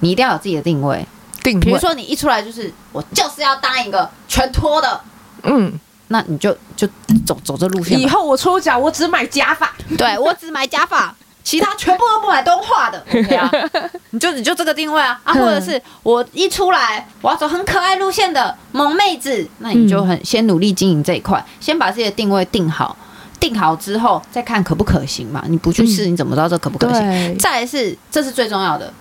[0.00, 1.06] 你一定要有自己的定位，
[1.42, 1.64] 定位。
[1.64, 5.00] 比如说你一出来就是我就是要当一个全脱的，
[5.44, 5.72] 嗯，
[6.08, 6.86] 那你就就
[7.24, 7.98] 走走这路线。
[7.98, 13.50] 以后我出脚我只买假发，对我只买假发， 其他全部都不买都画的，OK 啊？
[14.10, 22.96] 你就你就这个定位啊啊，或者是我一出来我要走很可爱路线的萌妹子，那你就很先努力经营这一块，先把自己的定位定好，
[23.38, 25.44] 定好之后再看可不可行嘛？
[25.46, 27.38] 你不去试你怎么知道这可不可行？
[27.38, 28.92] 再来是这是最重要的。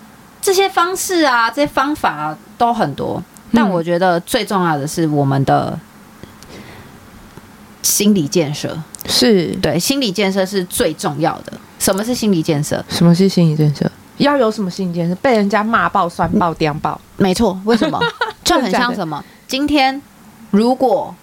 [0.42, 3.22] 这些方式啊，这些方法啊，都很多，
[3.54, 5.78] 但我觉得最重要的是我们的
[7.82, 11.54] 心理建设，是对心理建设是最重要的。
[11.80, 12.84] 什么是心理建设？
[12.90, 13.90] 什么是心理建设？
[14.18, 15.16] 要有什么心理建设？
[15.16, 17.00] 被人家骂爆、酸爆、颠爆？
[17.18, 17.60] 没错。
[17.66, 18.00] 为什么？
[18.44, 19.24] 就很像什么？
[19.48, 20.02] 今天
[20.52, 21.14] 如果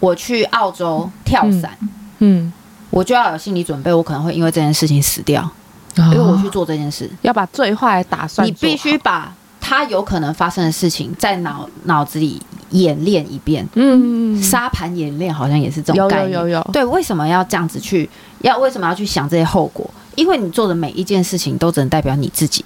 [0.00, 1.78] 我去澳洲跳伞，
[2.18, 2.52] 嗯，
[2.90, 5.48] 我就要有心理准备，我可能会因为这件事情死掉。
[5.96, 8.46] 因为我去做这件事，要把最坏的打算。
[8.46, 12.40] 你必须把它有可能发生的事情在脑脑子里
[12.70, 13.66] 演练一遍。
[13.74, 16.32] 嗯，沙盘演练好像也是这种概念。
[16.32, 16.70] 有有有有。
[16.72, 18.08] 对，为什么要这样子去？
[18.40, 19.88] 要为什么要去想这些后果？
[20.16, 22.64] 因为你做的每一件事情都只能代表你自己，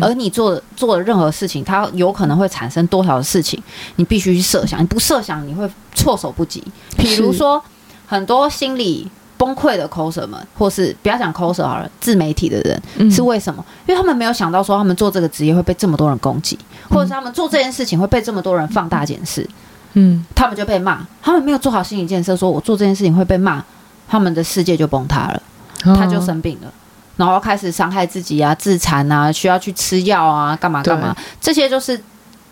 [0.00, 3.62] 而你做做的任何事情，它有可能会产生多少的事情，
[3.96, 4.80] 你必须去设想。
[4.80, 6.62] 你不设想，你会措手不及。
[6.96, 7.62] 比如说，
[8.06, 9.08] 很多心理。
[9.38, 13.64] 崩溃的 coser 们，或是不要讲 coser 好了，自媒体的人、嗯、是为什么？
[13.86, 16.58] 因为他们没有想到说他们做这个职业会被这么多人攻击，
[16.90, 19.48] 嗯、或者是他们做这件事情会被这么多人放大检视，
[19.92, 21.06] 嗯，他们就被骂。
[21.22, 23.64] 他们没有做好心理建设，说我做这件事情会被骂，
[24.08, 25.42] 他们的世界就崩塌了，
[25.84, 26.72] 哦、他就生病了，
[27.16, 32.00] 然后开始伤害自己啊，自残啊，需要去吃药啊，干嘛干嘛，这些就是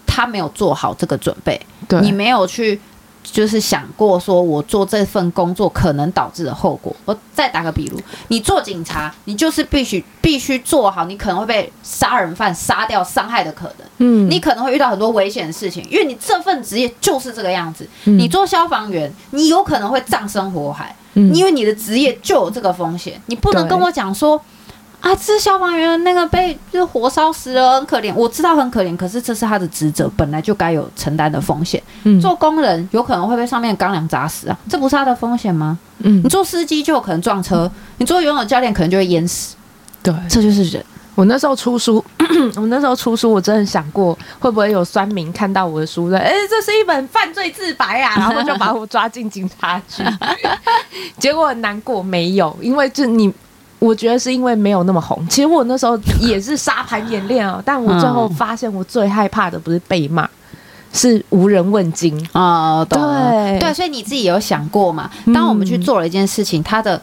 [0.07, 2.81] 他没有做好这个准备，对你没有去。
[3.33, 6.95] 就是想过说，我做这份工作可能导致的后果。
[7.05, 7.99] 我再打个比如，
[8.29, 13.87] 你做警察，你就是必须必须做好，你可能会被杀人犯杀掉、伤害的可能。
[13.99, 17.87] 嗯，你可能会遇到很多危险的事情，因为你这份职业就是这个样子。
[18.05, 23.21] 嗯，你做消防员，你有可能会葬身火海，嗯，因为你的职业就有这个风险。
[23.27, 24.41] 你不能跟我讲说。
[25.07, 28.13] 啊，这消防员那个被就是火烧死了，很可怜。
[28.13, 31.81] 我知道很可怜，可是这是他的职责，本来就该有承担的风险。
[32.03, 35.79] 嗯，做工人有可能会被上面的钢梁砸死啊，这不是他的风险吗？
[36.01, 39.55] 嗯，你做司机就有可能撞车，你做游泳教练可能就会淹死。
[40.03, 40.85] 对，这就是人。
[41.15, 42.05] 我那时候出书，
[42.59, 50.03] 我那时候出书，我真的想过会不会有酸民看到我的书说：“哎，这是一本犯罪自白啊！”然后就把我抓进警察局。
[51.21, 53.33] 结果很难过，没有，因为就你。
[53.87, 55.25] 我觉得是因为没有那么红。
[55.29, 60.29] 其实我那时候也是沙盘演练啊，但我最后发现，我最害怕的不是被骂，
[60.97, 62.85] 是无人问津啊。
[62.85, 65.09] 对对，所以你自己有想过吗？
[65.33, 67.01] 当我们去做了一件事情，它的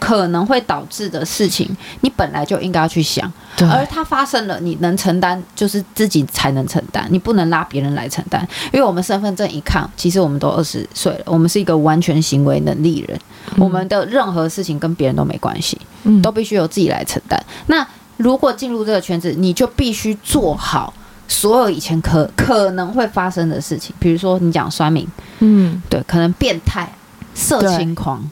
[0.00, 1.68] 可能会导致的事情，
[2.00, 3.30] 你本来就应该要去想。
[3.56, 8.44] 对而它发生了，你能承担，就是自己才能承担，你不能拉别人来承担。
[8.72, 13.20] 因为我们身份证一看，其实我们都二十岁了，我们是一个完全行为能力人，
[13.50, 17.40] 嗯、我们的任何事情跟别人都没关系，嗯、都必须由自己来承担。
[17.66, 17.86] 那
[18.16, 20.92] 如果进入这个圈子，你就必须做好
[21.28, 25.06] 所有以前可可能会发生的事情，比如说你讲酸民，
[25.40, 26.92] 嗯，对，可能变态、
[27.34, 28.22] 色情狂、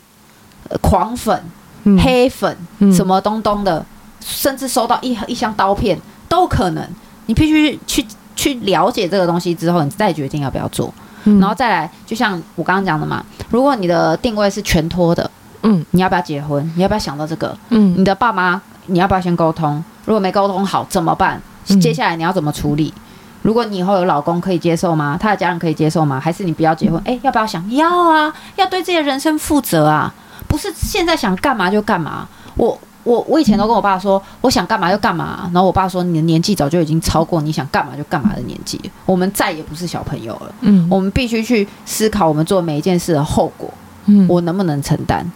[0.68, 1.42] 呃狂粉、
[1.84, 3.84] 嗯、黑粉，嗯、什么东东的。
[4.24, 6.88] 甚至收到一一箱刀片都可能，
[7.26, 10.94] 你必须去去了解这个东西之后，你再决定要不要做。
[11.24, 15.28] 嗯、然后再来，就像我刚刚讲的嘛，如果你的定位是全脱的，
[15.64, 16.64] 嗯，你要不要结婚？
[16.76, 17.58] 你要不要想到这个？
[17.70, 19.82] 嗯，你的爸妈你要不要先沟通？
[20.04, 21.42] 如果没沟通好怎么办？
[21.80, 22.92] 接下来你要怎么处理？
[22.96, 23.02] 嗯、
[23.42, 25.16] 如果你以后有老公可以接受吗？
[25.20, 26.20] 他的家人可以接受吗？
[26.20, 27.00] 还是你不要结婚？
[27.04, 27.70] 哎、嗯，要不要想？
[27.72, 30.12] 要啊，要对自己的人生负责啊，
[30.48, 32.28] 不是现在想干嘛就干嘛。
[32.56, 32.78] 我。
[33.04, 40.54] 我我以前都跟我爸说，我想干嘛就干嘛，然后我爸说，你的年纪早就已经超过你想干嘛就干嘛的年纪，我们再也不是小朋友了。
[40.60, 43.68] 嗯，我们必须去思考我们做每一件事的后果，
[44.04, 45.28] 嗯，我能不能承担？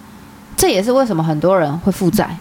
[0.57, 2.39] 这也是为什么很多人会负债。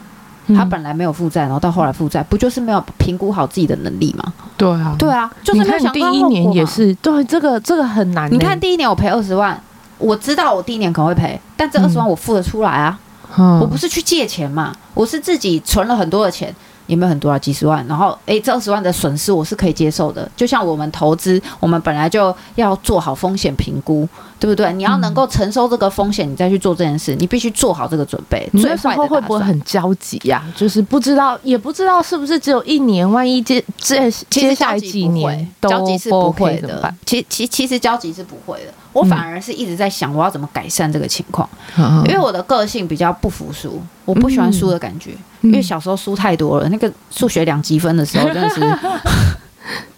[0.54, 4.34] 他本来没有负债，然后到后来负债，不就是没有评估好自己的能力吗？
[4.58, 8.32] 对啊，对啊，就是没有想到第一年也是，对，这个这个很难。
[8.32, 9.60] 你看第一年我赔二十万，
[9.98, 13.00] 我知道我第一年可能会赔，但这二十万我付得出来啊，
[13.38, 16.54] 嗯、我不是去借钱嘛，我是自己存了很多的钱。
[16.88, 17.40] 有没有很多啊？
[17.40, 20.30] 几十万，然后诶，这二十万的损失我是可以接受的。
[20.36, 24.08] 就像我们投资，我们本来就要做好风险评估，
[24.40, 24.72] 对不对？
[24.74, 28.48] 你要能够承受这个风险，你再去做这件事，你必须做好这个准备。
[28.54, 30.44] 你那时候会不会很焦急呀？
[30.56, 36.94] 就是不知道，也不知道是不是只有一年，万一接接接下来几年焦急是不会的。
[37.06, 38.74] 其其其实焦急是不会的。
[38.96, 45.12] 我反而是一直在想，我要怎么改善这个情况，嗯、因为我的个性比较不服输，我不喜欢输的感觉。
[45.42, 48.62] 嗯、因为小时候输太多了，那个数学两积分的时候，真的是，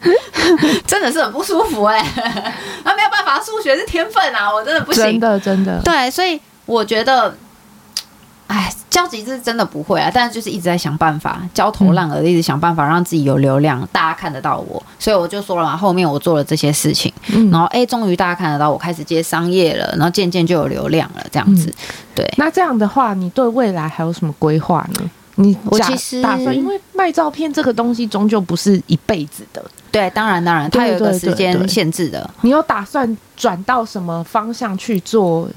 [0.87, 2.53] 真的是很不舒服哎、欸。
[2.83, 5.79] 那 没有办法，数学是天分啊，我真的不行，真的真的。
[5.85, 7.37] 对，所以我觉得。
[8.47, 21.67] 哎，焦急是真的不会啊，但是就是一直在想办法，焦头烂额的一直想办法让自己有流量，嗯、大家看得到我，所以我就说了嘛，后面我做了这些事情，嗯、然后哎，终于大家看得到我开始接商业了，然后渐渐就有流量了，这样子。
[21.67, 21.73] 嗯、
[22.15, 25.11] 对，那这样的话，你对未来还有什么规划呢？
[25.35, 32.27] 你我其实打算，因为卖照片这个东西终究不是一辈子的，对，当然当然，它有一个时间限制的。
[32.41, 35.47] 你有打算转到什么方向去做？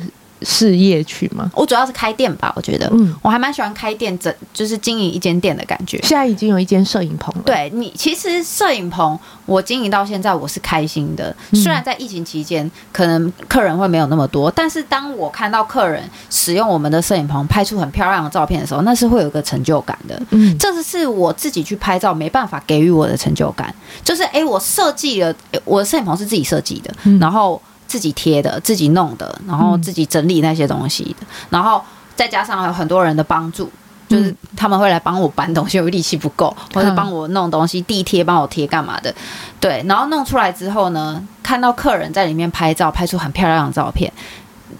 [0.42, 1.50] 事业去吗？
[1.54, 5.98] 我主要是开店吧，我觉得，嗯，我还蛮喜欢开店，整就是经营一间店的感觉。
[6.02, 7.42] 现在已经有一间摄影棚了。
[7.44, 11.34] 对你，其实摄影棚我经营到现在，我是开心的。
[11.52, 20.20] 虽然在疫情期间，可能客人会没有那么多，但是当我看到客人使用我们的摄影棚拍出很漂亮的照片的时候，那是会有一个成就感的。
[20.30, 25.34] 嗯，这是是我自己去拍照没办法给予我的成就感，就是哎，我设计了，
[25.64, 27.60] 我的摄影棚是自己设计的，嗯然后。
[27.90, 31.16] 自己贴的，自己弄的，然后自己整理那些东西
[31.48, 31.82] 然后
[32.14, 33.68] 再加上有很多人的帮助，
[34.08, 39.12] 就是他们会来帮我搬东西，我力气不够，或者帮我弄东西，地贴帮我贴干嘛的，
[39.58, 44.12] 对，然后弄出来之后呢，看到客人在里面拍照，拍出很漂亮的照片，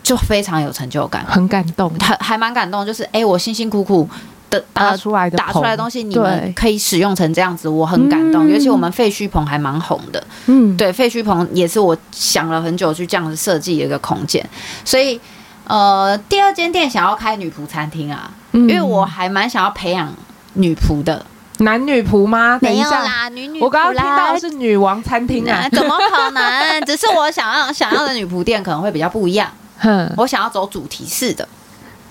[0.04, 4.08] 就非常有成就感，很感动，还还蛮感动，就是哎，我辛辛苦苦。
[4.51, 8.48] 的打出来的打出来的东西，你们可以使用成这样子，我很感动。
[8.48, 14.44] 尤其我们废墟棚还蛮红的，嗯，对，废墟棚也是我想了很久去这样子设计的一个空间。
[14.84, 15.18] 所以，
[15.66, 20.12] 呃，第二间店想要开女仆餐厅啊，因为我还蛮想要培养
[20.55, 21.24] 女仆的，
[21.59, 22.59] 男女仆吗？
[22.61, 23.61] 没有啦，女女。
[23.61, 26.80] 我刚刚听到是女王餐厅啊，怎么可能？
[26.84, 29.48] 只是我想要想要的女仆店可能会比较不一样，
[29.78, 31.48] 哼，我想要走主题式的。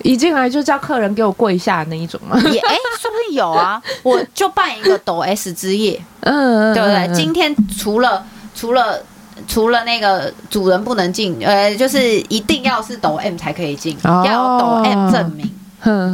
[0.02, 2.38] 一进来就叫客人给我跪下那一种吗？
[2.38, 7.14] 也哎，说不定有啊， 我就办一个抖 S 之夜，嗯，对不对？
[7.14, 8.24] 今天除了
[8.54, 8.98] 除了
[9.46, 15.50] 除了那个主人不能进，呃，就是一定要是抖 M 才可以进，要有抖 M 证明。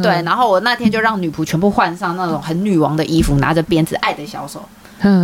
[0.01, 4.61] 对，然后我那天就让女仆全部换上那种很女王的衣服，拿着鞭子，爱的小手，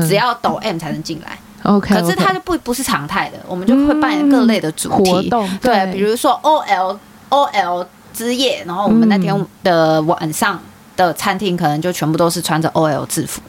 [0.07, 1.37] 只要抖 M 才能进来。
[1.63, 6.97] OK，可是它就不不是常态的，我们就会办各类的主题活动，对，比如说 OL
[7.29, 7.85] OL。
[8.13, 10.59] 之夜，然后我们那天的晚上
[10.95, 13.41] 的餐厅可能就全部都是穿着 OL 制服，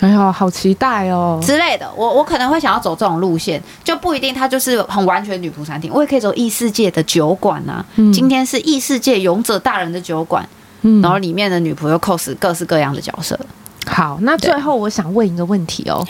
[0.00, 1.90] 哎呀，好期待哦之类的。
[1.94, 7.84] 我我可能会想要走这种路线，就不一定它就是很完全女仆餐厅，我也可以走异世界的酒馆啊。
[7.96, 10.48] 嗯、今天是异世界勇者大人的酒馆，
[10.82, 13.38] 嗯、然后里面的女仆又 cos 各式各样的角色。
[13.86, 16.04] 好，那最后我想问一个问题哦。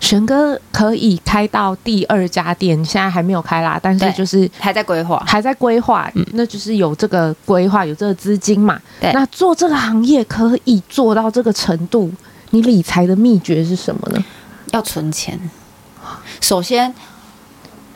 [0.00, 8.78] 玄哥可以开到第二家店，现在还没有开啦，但是就是还在规划，还在规划，嗯，那就是有这个规划，有这个资金嘛。
[9.00, 12.12] 对，那做这个行业可以做到这个程度，
[12.50, 14.22] 你理财的秘诀是什么呢？
[14.72, 15.38] 要存钱。
[16.40, 16.94] 首先，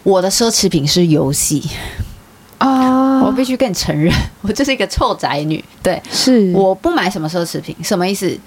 [0.03, 1.68] 我的奢侈品是游戏
[2.57, 5.62] 啊，我必须跟你承认， 我就是一个臭宅女。
[5.82, 8.38] 对，是我不买什么奢侈品，什么意思？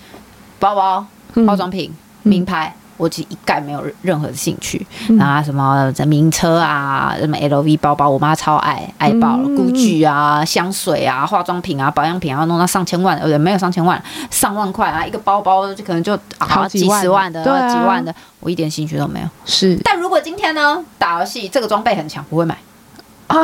[0.59, 1.05] 包包、
[1.45, 1.91] 化妆品、
[2.23, 2.75] 嗯、名牌。
[3.01, 4.85] 我其实一概没有任何的兴趣，
[5.17, 13.99] 拿什么名车啊，什么 LV 包包，我妈超爱，爱爆了，GUCCI 啊，香水啊，化妆品啊，保养品啊，弄到上千万，呃，没有上千万，
[14.29, 19.27] 上万块啊，一个包包就可能就好几十万的，几万的，我一点兴趣都没有。
[19.45, 22.55] 是，但如果今天呢，打游戏这个装备很强，不会买
[23.25, 23.37] 啊？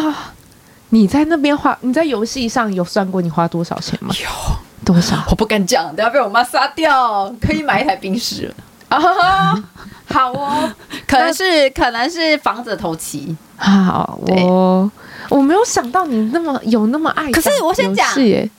[0.90, 4.14] 你在那边花，你在游戏上有算过你花多少钱吗？
[4.22, 5.24] 有多少？
[5.32, 7.34] 我不敢讲，都要被我妈杀掉。
[7.42, 8.54] 可以买一台冰室了。
[8.90, 9.56] 啊，
[10.10, 10.72] 好哦，
[11.08, 13.36] 可能是可能是房子头期。
[13.58, 14.90] 好，我
[15.30, 17.32] 我没有想到你那么有那么爱。
[17.32, 18.08] 可是我先讲，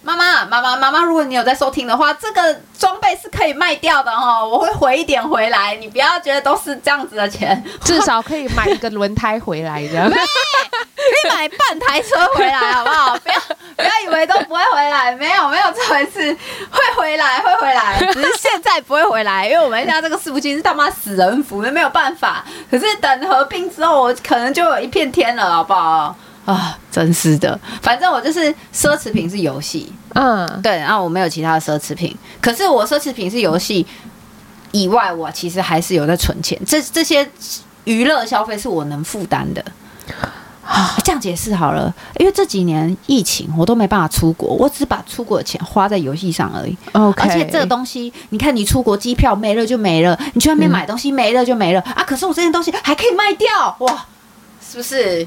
[0.03, 10.11] 妈妈，妈妈，妈妈，如果你有在收听的话，这个装备是可以卖掉的哦，我会回一点回来，你不要觉得都是这样子的钱，至少可以买一个轮胎回来的。
[10.99, 13.17] 可以买半台车回来，好不好？
[13.25, 13.35] 不要
[13.77, 16.37] 不要以为都不会回来，没有没有这回事，
[16.71, 22.45] 会回来会回来， 只是现在不会回来，因为我们家这个伺服器是他妈死人服，那没有办法。
[22.71, 26.15] 可是等合并之后，我可能就有一片天了，好不好？
[26.49, 28.41] 啊，真是的，反正我就是
[28.75, 33.87] 奢侈品是游戏，嗯，对，然后我没有其他的奢侈品，可是我奢侈品是游戏
[34.73, 37.29] 以外，我其实还是有在存钱，这这些
[37.85, 39.63] 娱乐消费是我能负担的。
[40.65, 46.75] 啊，这样解释好了，因为这几年疫情，我都没办法出国，我只把出国的钱花在游戏上而已。
[46.93, 52.05] OK，而且这个东西，你看，你出国机票没了就没了，你去外面买东西没了就没了、嗯、啊！
[52.05, 54.07] 可是我这件东西还可以卖掉，哇，
[54.67, 55.27] 是不是？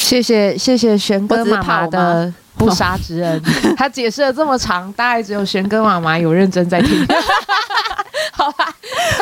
[0.00, 3.40] 谢谢谢谢玄哥妈妈的不杀之恩，
[3.76, 7.06] 他解释了这么长，大概只有玄哥妈妈有认真在听。
[8.32, 8.74] 好吧，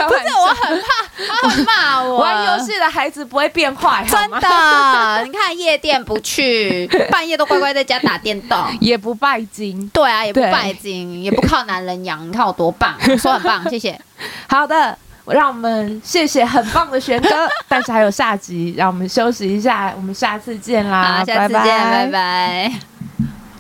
[0.07, 0.87] 不是，我很怕
[1.27, 2.19] 他会骂我。
[2.19, 5.25] 玩游戏的孩子不会变坏，真的。
[5.27, 9.89] 你看夜店不去，半夜都乖乖在家打电动，也不拜金。
[9.93, 12.27] 对啊，也不拜金，也不靠男人养。
[12.29, 14.01] 你看我多棒，我说很棒，谢谢。
[14.49, 14.97] 好的，
[15.35, 17.29] 让我们谢谢很棒的玄哥，
[17.69, 22.07] 但是还有下集，让我们休息一下，我们下次见啦，好，下次见，拜拜。
[22.07, 22.98] 拜拜。